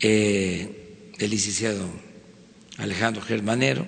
[0.00, 1.88] eh, el licenciado
[2.76, 3.86] Alejandro Germanero,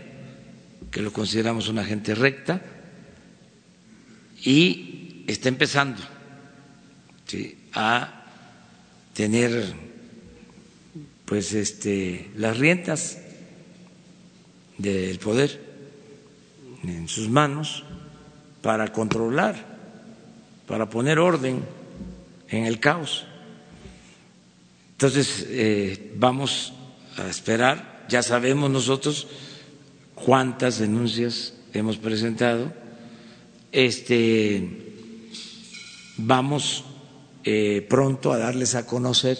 [0.91, 2.61] que lo consideramos una gente recta,
[4.43, 6.03] y está empezando
[7.73, 8.25] a
[9.15, 9.75] tener
[11.25, 13.19] pues este las riendas
[14.79, 15.61] del poder
[16.83, 17.85] en sus manos
[18.63, 19.57] para controlar,
[20.67, 21.65] para poner orden
[22.49, 23.25] en el caos.
[24.93, 26.73] Entonces, eh, vamos
[27.17, 29.29] a esperar, ya sabemos nosotros
[30.15, 32.73] cuántas denuncias hemos presentado,
[33.73, 34.69] este,
[36.19, 36.85] vamos
[37.45, 39.39] eh, pronto a darles a conocer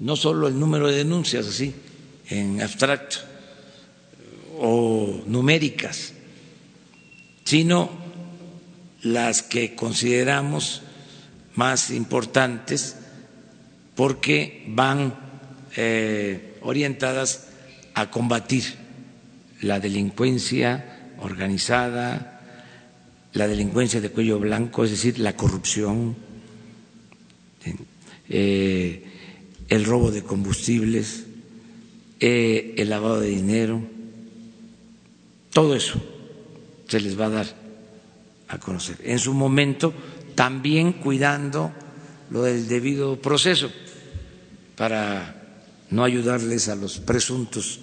[0.00, 1.74] no solo el número de denuncias así,
[2.30, 3.18] en abstracto
[4.58, 6.14] o numéricas,
[7.44, 8.07] sino
[9.02, 10.82] las que consideramos
[11.54, 12.96] más importantes
[13.94, 15.14] porque van
[15.76, 17.48] eh, orientadas
[17.94, 18.64] a combatir
[19.60, 22.40] la delincuencia organizada,
[23.32, 26.16] la delincuencia de cuello blanco, es decir, la corrupción,
[28.28, 29.04] eh,
[29.68, 31.24] el robo de combustibles,
[32.20, 33.82] eh, el lavado de dinero,
[35.52, 36.00] todo eso
[36.86, 37.57] se les va a dar
[38.48, 38.96] a conocer.
[39.04, 39.92] En su momento,
[40.34, 41.72] también cuidando
[42.30, 43.70] lo del debido proceso
[44.76, 45.34] para
[45.90, 47.80] no ayudarles a los presuntos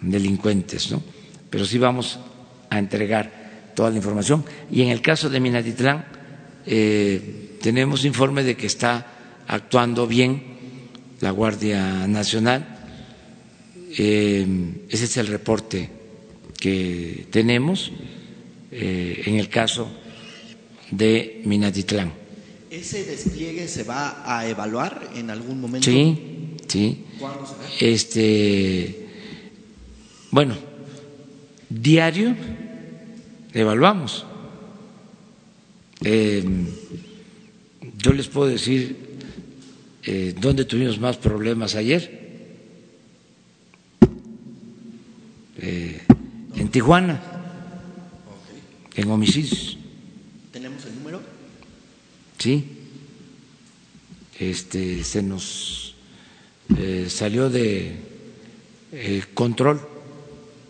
[0.00, 1.02] delincuentes, ¿no?
[1.48, 2.18] Pero sí vamos
[2.68, 4.44] a entregar toda la información.
[4.70, 6.04] Y en el caso de Minatitlán,
[6.66, 9.06] eh, tenemos informe de que está
[9.46, 10.42] actuando bien
[11.20, 12.78] la Guardia Nacional.
[13.96, 14.46] Eh,
[14.88, 15.90] ese es el reporte
[16.58, 17.90] que tenemos
[18.70, 19.90] eh, en el caso
[20.90, 22.12] de Minatitlán.
[22.70, 25.90] ¿Ese despliegue se va a evaluar en algún momento?
[25.90, 27.04] Sí, sí.
[27.18, 27.58] ¿Cuándo será?
[27.80, 29.08] Este,
[30.30, 30.54] bueno,
[31.68, 32.36] diario
[33.52, 34.24] evaluamos.
[36.02, 36.44] Eh,
[37.98, 38.96] yo les puedo decir
[40.04, 42.18] eh, dónde tuvimos más problemas ayer.
[45.58, 46.00] Eh,
[46.56, 47.20] en Tijuana,
[49.00, 49.78] en homicidios.
[50.52, 51.20] ¿Tenemos el número?
[52.38, 52.64] Sí,
[54.38, 55.94] este, se nos
[56.76, 57.96] eh, salió de
[58.92, 59.80] eh, control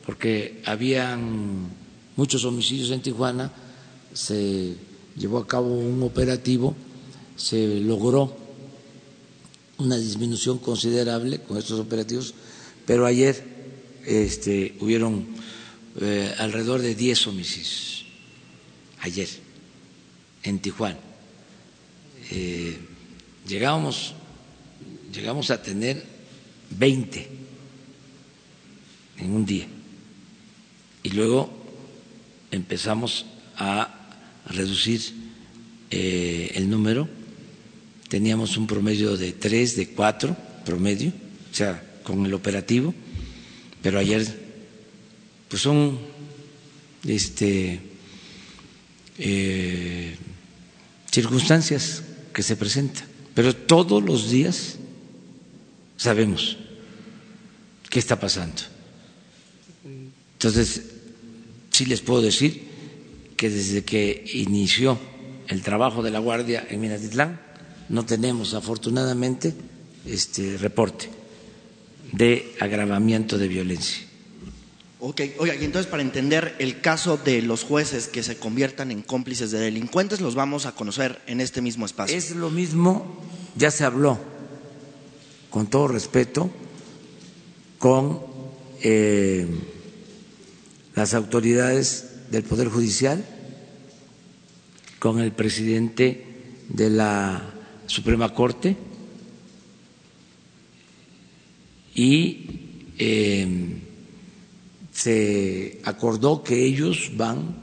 [0.07, 1.69] porque habían
[2.17, 3.53] muchos homicidios en Tijuana,
[4.13, 4.75] se
[5.17, 6.75] llevó a cabo un operativo,
[7.37, 8.37] se logró
[9.79, 12.35] una disminución considerable con estos operativos,
[12.87, 13.43] pero ayer
[14.05, 15.27] este, hubieron
[16.01, 18.00] eh, alrededor de 10 homicidios,
[19.01, 19.29] ayer,
[20.43, 20.99] en Tijuana.
[22.31, 22.79] Eh,
[23.47, 24.15] llegamos,
[25.51, 26.05] a tener
[26.71, 27.29] 20
[29.19, 29.67] en un día.
[31.03, 31.51] Y luego
[32.51, 33.95] empezamos a
[34.47, 35.01] reducir
[35.91, 37.09] eh, el número,
[38.09, 41.13] teníamos un promedio de tres, de cuatro promedio,
[41.51, 42.95] o sea, con el operativo,
[43.83, 44.51] pero ayer
[45.49, 45.99] pues son
[47.07, 47.90] este
[49.21, 50.17] eh,
[51.11, 52.03] circunstancias
[52.33, 53.03] que se presenta,
[53.35, 54.77] pero todos los días
[55.97, 56.57] sabemos
[57.91, 58.63] qué está pasando.
[60.33, 60.83] Entonces,
[61.71, 62.63] sí les puedo decir
[63.37, 64.99] que desde que inició
[65.49, 67.41] el trabajo de la Guardia en Minatitlán,
[67.91, 69.53] no tenemos afortunadamente
[70.07, 71.11] este reporte
[72.13, 74.10] de agravamiento de violencia.
[75.03, 79.01] Ok, oiga, y entonces para entender el caso de los jueces que se conviertan en
[79.01, 82.15] cómplices de delincuentes, los vamos a conocer en este mismo espacio.
[82.15, 83.19] Es lo mismo,
[83.57, 84.19] ya se habló,
[85.49, 86.51] con todo respeto,
[87.79, 88.21] con
[88.83, 89.47] eh,
[90.95, 93.25] las autoridades del Poder Judicial,
[94.99, 96.27] con el presidente
[96.69, 97.55] de la
[97.87, 98.77] Suprema Corte
[101.95, 103.81] y eh,
[105.01, 107.57] se acordó que ellos van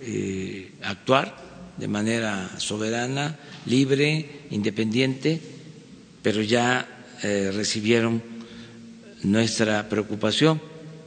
[0.00, 1.36] eh, a actuar
[1.76, 5.40] de manera soberana, libre, independiente,
[6.20, 8.20] pero ya eh, recibieron
[9.22, 10.60] nuestra preocupación,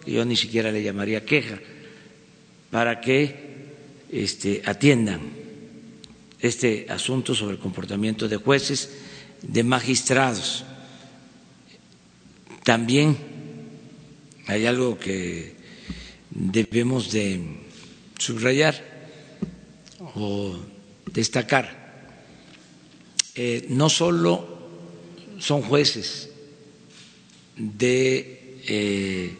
[0.05, 1.59] que yo ni siquiera le llamaría queja,
[2.71, 3.35] para que
[4.09, 5.19] este, atiendan
[6.39, 8.89] este asunto sobre el comportamiento de jueces,
[9.41, 10.63] de magistrados.
[12.63, 13.17] También
[14.47, 15.56] hay algo que
[16.31, 17.41] debemos de
[18.17, 18.75] subrayar
[20.15, 20.55] o
[21.11, 21.87] destacar.
[23.35, 24.57] Eh, no solo
[25.39, 26.29] son jueces
[27.55, 29.37] de eh,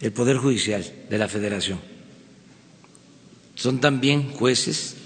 [0.00, 1.80] el Poder Judicial de la Federación,
[3.54, 4.96] son también jueces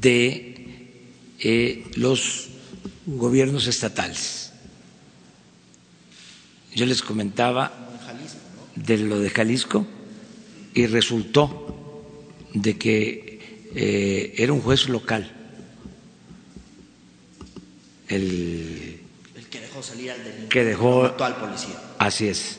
[0.00, 0.54] de
[1.40, 2.48] eh, los
[3.06, 4.52] gobiernos estatales.
[6.74, 7.83] Yo les comentaba
[8.76, 9.86] de lo de Jalisco
[10.74, 12.02] y resultó
[12.52, 15.30] de que eh, era un juez local.
[18.08, 19.00] El,
[19.34, 21.80] El que dejó salir al delincuente, que dejó policía.
[21.98, 22.58] Así es.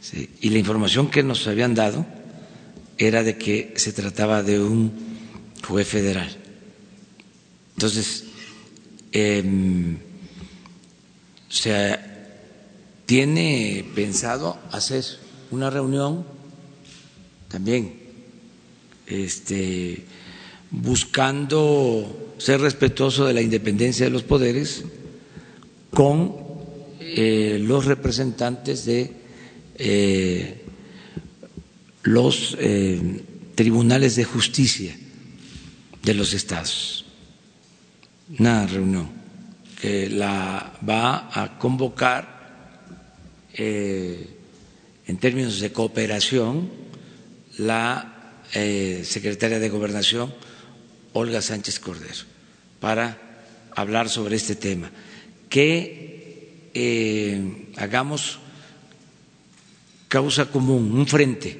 [0.00, 0.30] Sí.
[0.40, 2.06] Y la información que nos habían dado
[2.96, 4.92] era de que se trataba de un
[5.66, 6.28] juez federal.
[7.74, 8.24] Entonces,
[9.12, 9.42] eh,
[11.48, 11.98] se
[13.06, 15.04] tiene pensado hacer
[15.50, 16.24] una reunión
[17.48, 17.94] también
[19.06, 20.04] este,
[20.70, 24.84] buscando ser respetuoso de la independencia de los poderes
[25.90, 26.36] con
[27.00, 29.12] eh, los representantes de
[29.76, 30.64] eh,
[32.02, 33.22] los eh,
[33.54, 34.96] tribunales de justicia
[36.02, 37.04] de los estados.
[38.38, 39.08] Una reunión
[39.80, 42.36] que la va a convocar
[45.08, 46.68] en términos de cooperación
[47.56, 50.32] la secretaria de Gobernación,
[51.14, 52.28] Olga Sánchez Cordero,
[52.78, 53.16] para
[53.74, 54.92] hablar sobre este tema.
[55.48, 58.38] Que eh, hagamos
[60.08, 61.56] causa común, un frente,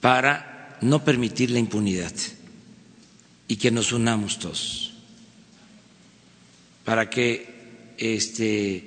[0.00, 2.12] para no permitir la impunidad
[3.48, 4.92] y que nos unamos todos,
[6.84, 8.84] para que este,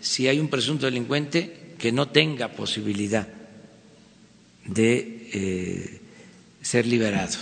[0.00, 3.26] si hay un presunto delincuente que no tenga posibilidad
[4.64, 6.00] de eh,
[6.62, 7.36] ser liberado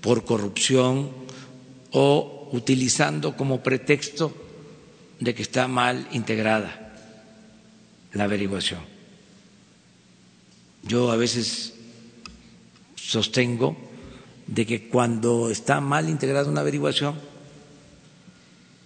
[0.00, 1.10] por corrupción
[1.90, 4.30] o utilizando como pretexto
[5.18, 6.94] de que está mal integrada
[8.12, 8.80] la averiguación.
[10.84, 11.74] Yo a veces
[12.94, 13.76] sostengo
[14.46, 17.18] de que cuando está mal integrada una averiguación,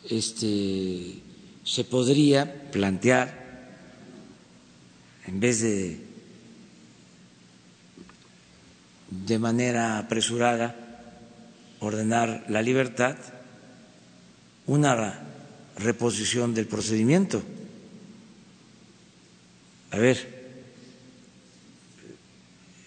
[0.08, 1.21] este,
[1.64, 3.42] se podría plantear,
[5.26, 6.12] en vez de
[9.12, 10.74] de manera apresurada
[11.80, 13.16] ordenar la libertad,
[14.66, 15.20] una
[15.76, 17.42] reposición del procedimiento.
[19.90, 20.42] A ver,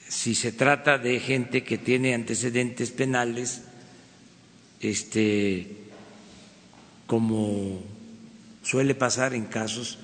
[0.08, 3.62] si se trata de gente que tiene antecedentes penales,
[4.80, 5.68] este,
[7.06, 7.84] como
[8.66, 10.00] suele pasar en casos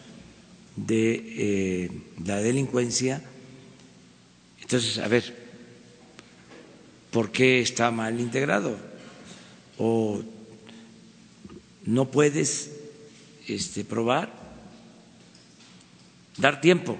[0.76, 1.92] de eh,
[2.24, 3.22] la delincuencia,
[4.62, 5.36] entonces, a ver,
[7.10, 8.78] por qué está mal integrado
[9.78, 10.22] o
[11.86, 12.72] no puedes
[13.48, 14.32] este, probar,
[16.38, 16.98] dar tiempo,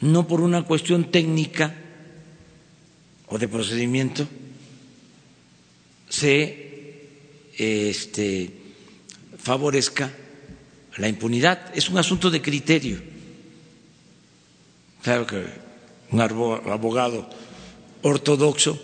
[0.00, 1.74] no por una cuestión técnica
[3.26, 4.26] o de procedimiento.
[6.08, 6.70] Se
[7.58, 8.59] este,
[9.42, 10.10] favorezca
[10.96, 11.72] la impunidad.
[11.74, 13.00] Es un asunto de criterio.
[15.02, 15.44] Claro que
[16.12, 17.28] un abogado
[18.02, 18.78] ortodoxo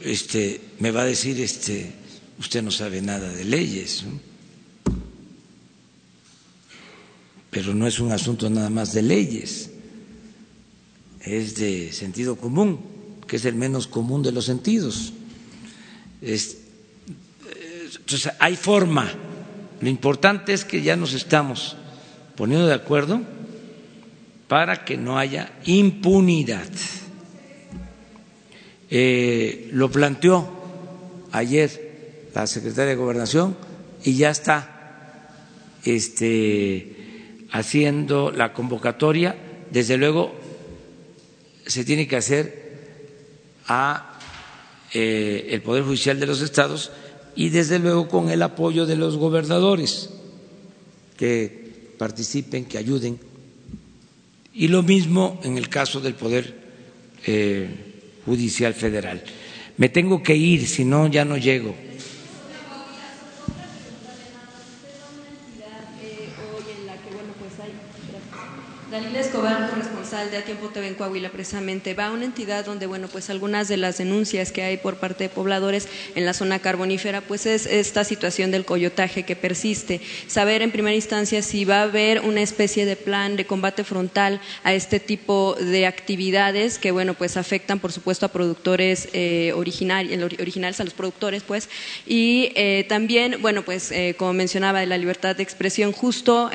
[0.00, 1.92] este, me va a decir, este,
[2.38, 4.04] usted no sabe nada de leyes,
[7.50, 9.70] pero no es un asunto nada más de leyes,
[11.20, 12.80] es de sentido común,
[13.26, 15.12] que es el menos común de los sentidos.
[16.22, 16.58] entonces,
[18.38, 19.29] hay forma.
[19.80, 21.76] Lo importante es que ya nos estamos
[22.36, 23.20] poniendo de acuerdo
[24.46, 26.68] para que no haya impunidad.
[28.90, 30.48] Eh, lo planteó
[31.32, 33.56] ayer la secretaria de Gobernación
[34.02, 35.30] y ya está
[35.84, 39.36] este, haciendo la convocatoria.
[39.70, 40.34] Desde luego,
[41.66, 42.60] se tiene que hacer
[43.66, 44.18] a
[44.92, 46.90] eh, el Poder Judicial de los Estados
[47.36, 50.10] y desde luego con el apoyo de los gobernadores
[51.16, 53.18] que participen, que ayuden.
[54.54, 56.54] Y lo mismo en el caso del Poder
[57.26, 57.68] eh,
[58.24, 59.22] Judicial Federal.
[59.76, 61.74] Me tengo que ir, si no, ya no llego.
[70.10, 73.68] De A Tiempo TV en Coahuila, precisamente, va a una entidad donde, bueno, pues algunas
[73.68, 77.64] de las denuncias que hay por parte de pobladores en la zona carbonífera, pues es
[77.64, 80.00] esta situación del coyotaje que persiste.
[80.26, 84.40] Saber en primera instancia si va a haber una especie de plan de combate frontal
[84.64, 90.80] a este tipo de actividades que, bueno, pues afectan, por supuesto, a productores eh, originales,
[90.80, 91.68] a los productores, pues,
[92.04, 96.50] y eh, también, bueno, pues, eh, como mencionaba, de la libertad de expresión, justo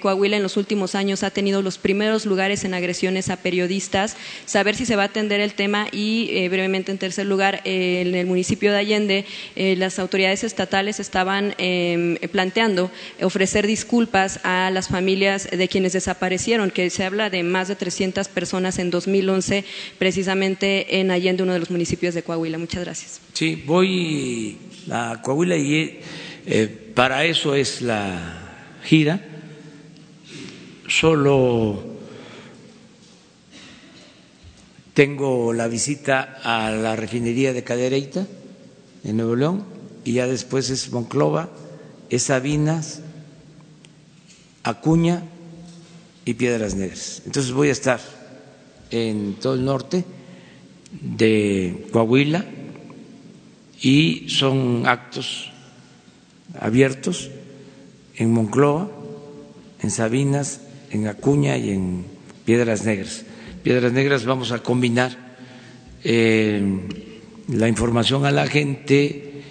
[0.00, 2.74] Coahuila en los últimos años ha tenido los primeros lugares en
[3.08, 7.24] a periodistas, saber si se va a atender el tema y eh, brevemente en tercer
[7.24, 9.24] lugar, eh, en el municipio de Allende
[9.56, 12.90] eh, las autoridades estatales estaban em, planteando
[13.22, 18.28] ofrecer disculpas a las familias de quienes desaparecieron, que se habla de más de 300
[18.28, 19.64] personas en 2011
[19.98, 22.58] precisamente en Allende, uno de los municipios de Coahuila.
[22.58, 23.20] Muchas gracias.
[23.32, 24.58] Sí, voy
[24.90, 26.00] a Coahuila y
[26.94, 29.20] para eso es la gira
[30.86, 31.89] solo
[34.94, 38.26] tengo la visita a la refinería de Cadereyta
[39.04, 39.64] en Nuevo León
[40.04, 41.50] y ya después es Monclova,
[42.08, 43.00] es Sabinas,
[44.62, 45.22] Acuña
[46.24, 47.22] y Piedras Negras.
[47.26, 48.00] Entonces voy a estar
[48.90, 50.04] en todo el norte
[51.00, 52.44] de Coahuila
[53.80, 55.50] y son actos
[56.58, 57.30] abiertos
[58.16, 58.90] en Moncloa,
[59.80, 60.60] en Sabinas,
[60.90, 62.04] en Acuña y en
[62.44, 63.24] Piedras Negras.
[63.62, 65.14] Piedras Negras vamos a combinar
[66.02, 66.62] eh,
[67.48, 69.42] la información a la gente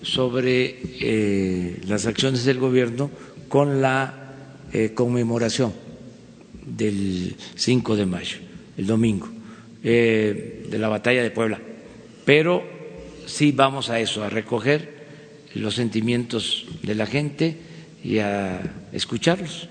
[0.00, 3.10] sobre eh, las acciones del gobierno
[3.48, 4.32] con la
[4.72, 5.74] eh, conmemoración
[6.64, 8.38] del 5 de mayo,
[8.78, 9.28] el domingo,
[9.82, 11.60] de la batalla de Puebla.
[12.24, 12.62] Pero
[13.26, 15.00] sí vamos a eso, a recoger
[15.54, 17.58] los sentimientos de la gente
[18.02, 18.60] y a
[18.92, 19.68] escucharlos.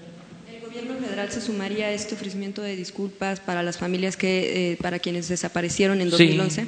[1.19, 4.77] ¿El gobierno federal se sumaría a este ofrecimiento de disculpas para las familias que, eh,
[4.77, 6.61] para quienes desaparecieron en 2011?
[6.61, 6.67] Sí,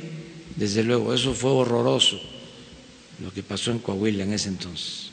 [0.57, 2.19] desde luego, eso fue horroroso
[3.23, 5.11] lo que pasó en Coahuila en ese entonces.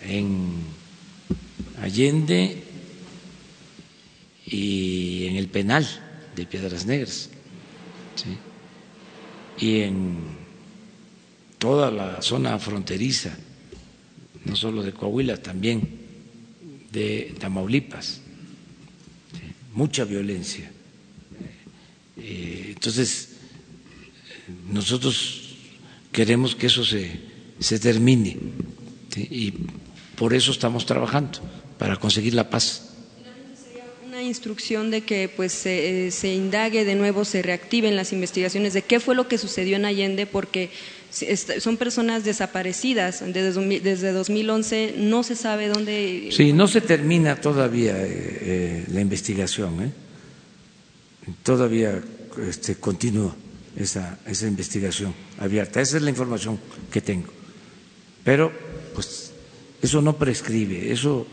[0.00, 0.54] En
[1.82, 2.62] Allende
[4.46, 5.86] y en el penal
[6.34, 7.28] de Piedras Negras.
[9.58, 10.16] Y en
[11.58, 13.36] toda la zona fronteriza
[14.44, 16.01] no solo de Coahuila, también
[16.92, 18.20] de Tamaulipas,
[19.74, 20.70] mucha violencia.
[22.18, 23.30] Eh, entonces,
[24.70, 25.56] nosotros
[26.12, 27.10] queremos que eso se,
[27.58, 28.36] se termine
[29.16, 29.52] y
[30.16, 31.40] por eso estamos trabajando,
[31.78, 32.90] para conseguir la paz.
[34.06, 38.82] Una instrucción de que pues se, se, indague de nuevo, se reactiven las investigaciones de
[38.82, 40.70] qué fue lo que sucedió en Allende, porque
[41.60, 46.30] son personas desaparecidas desde 2011, no se sabe dónde.
[46.32, 48.08] Sí, no se termina todavía eh,
[48.40, 49.92] eh, la investigación, ¿eh?
[51.42, 52.00] todavía
[52.48, 53.34] este, continúa
[53.76, 55.80] esa, esa investigación abierta.
[55.80, 56.58] Esa es la información
[56.90, 57.28] que tengo.
[58.24, 58.52] Pero,
[58.94, 59.32] pues,
[59.82, 61.26] eso no prescribe, eso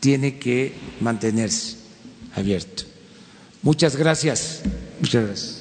[0.00, 1.76] tiene que mantenerse
[2.34, 2.84] abierto.
[3.62, 4.62] Muchas gracias.
[5.00, 5.55] Muchas gracias.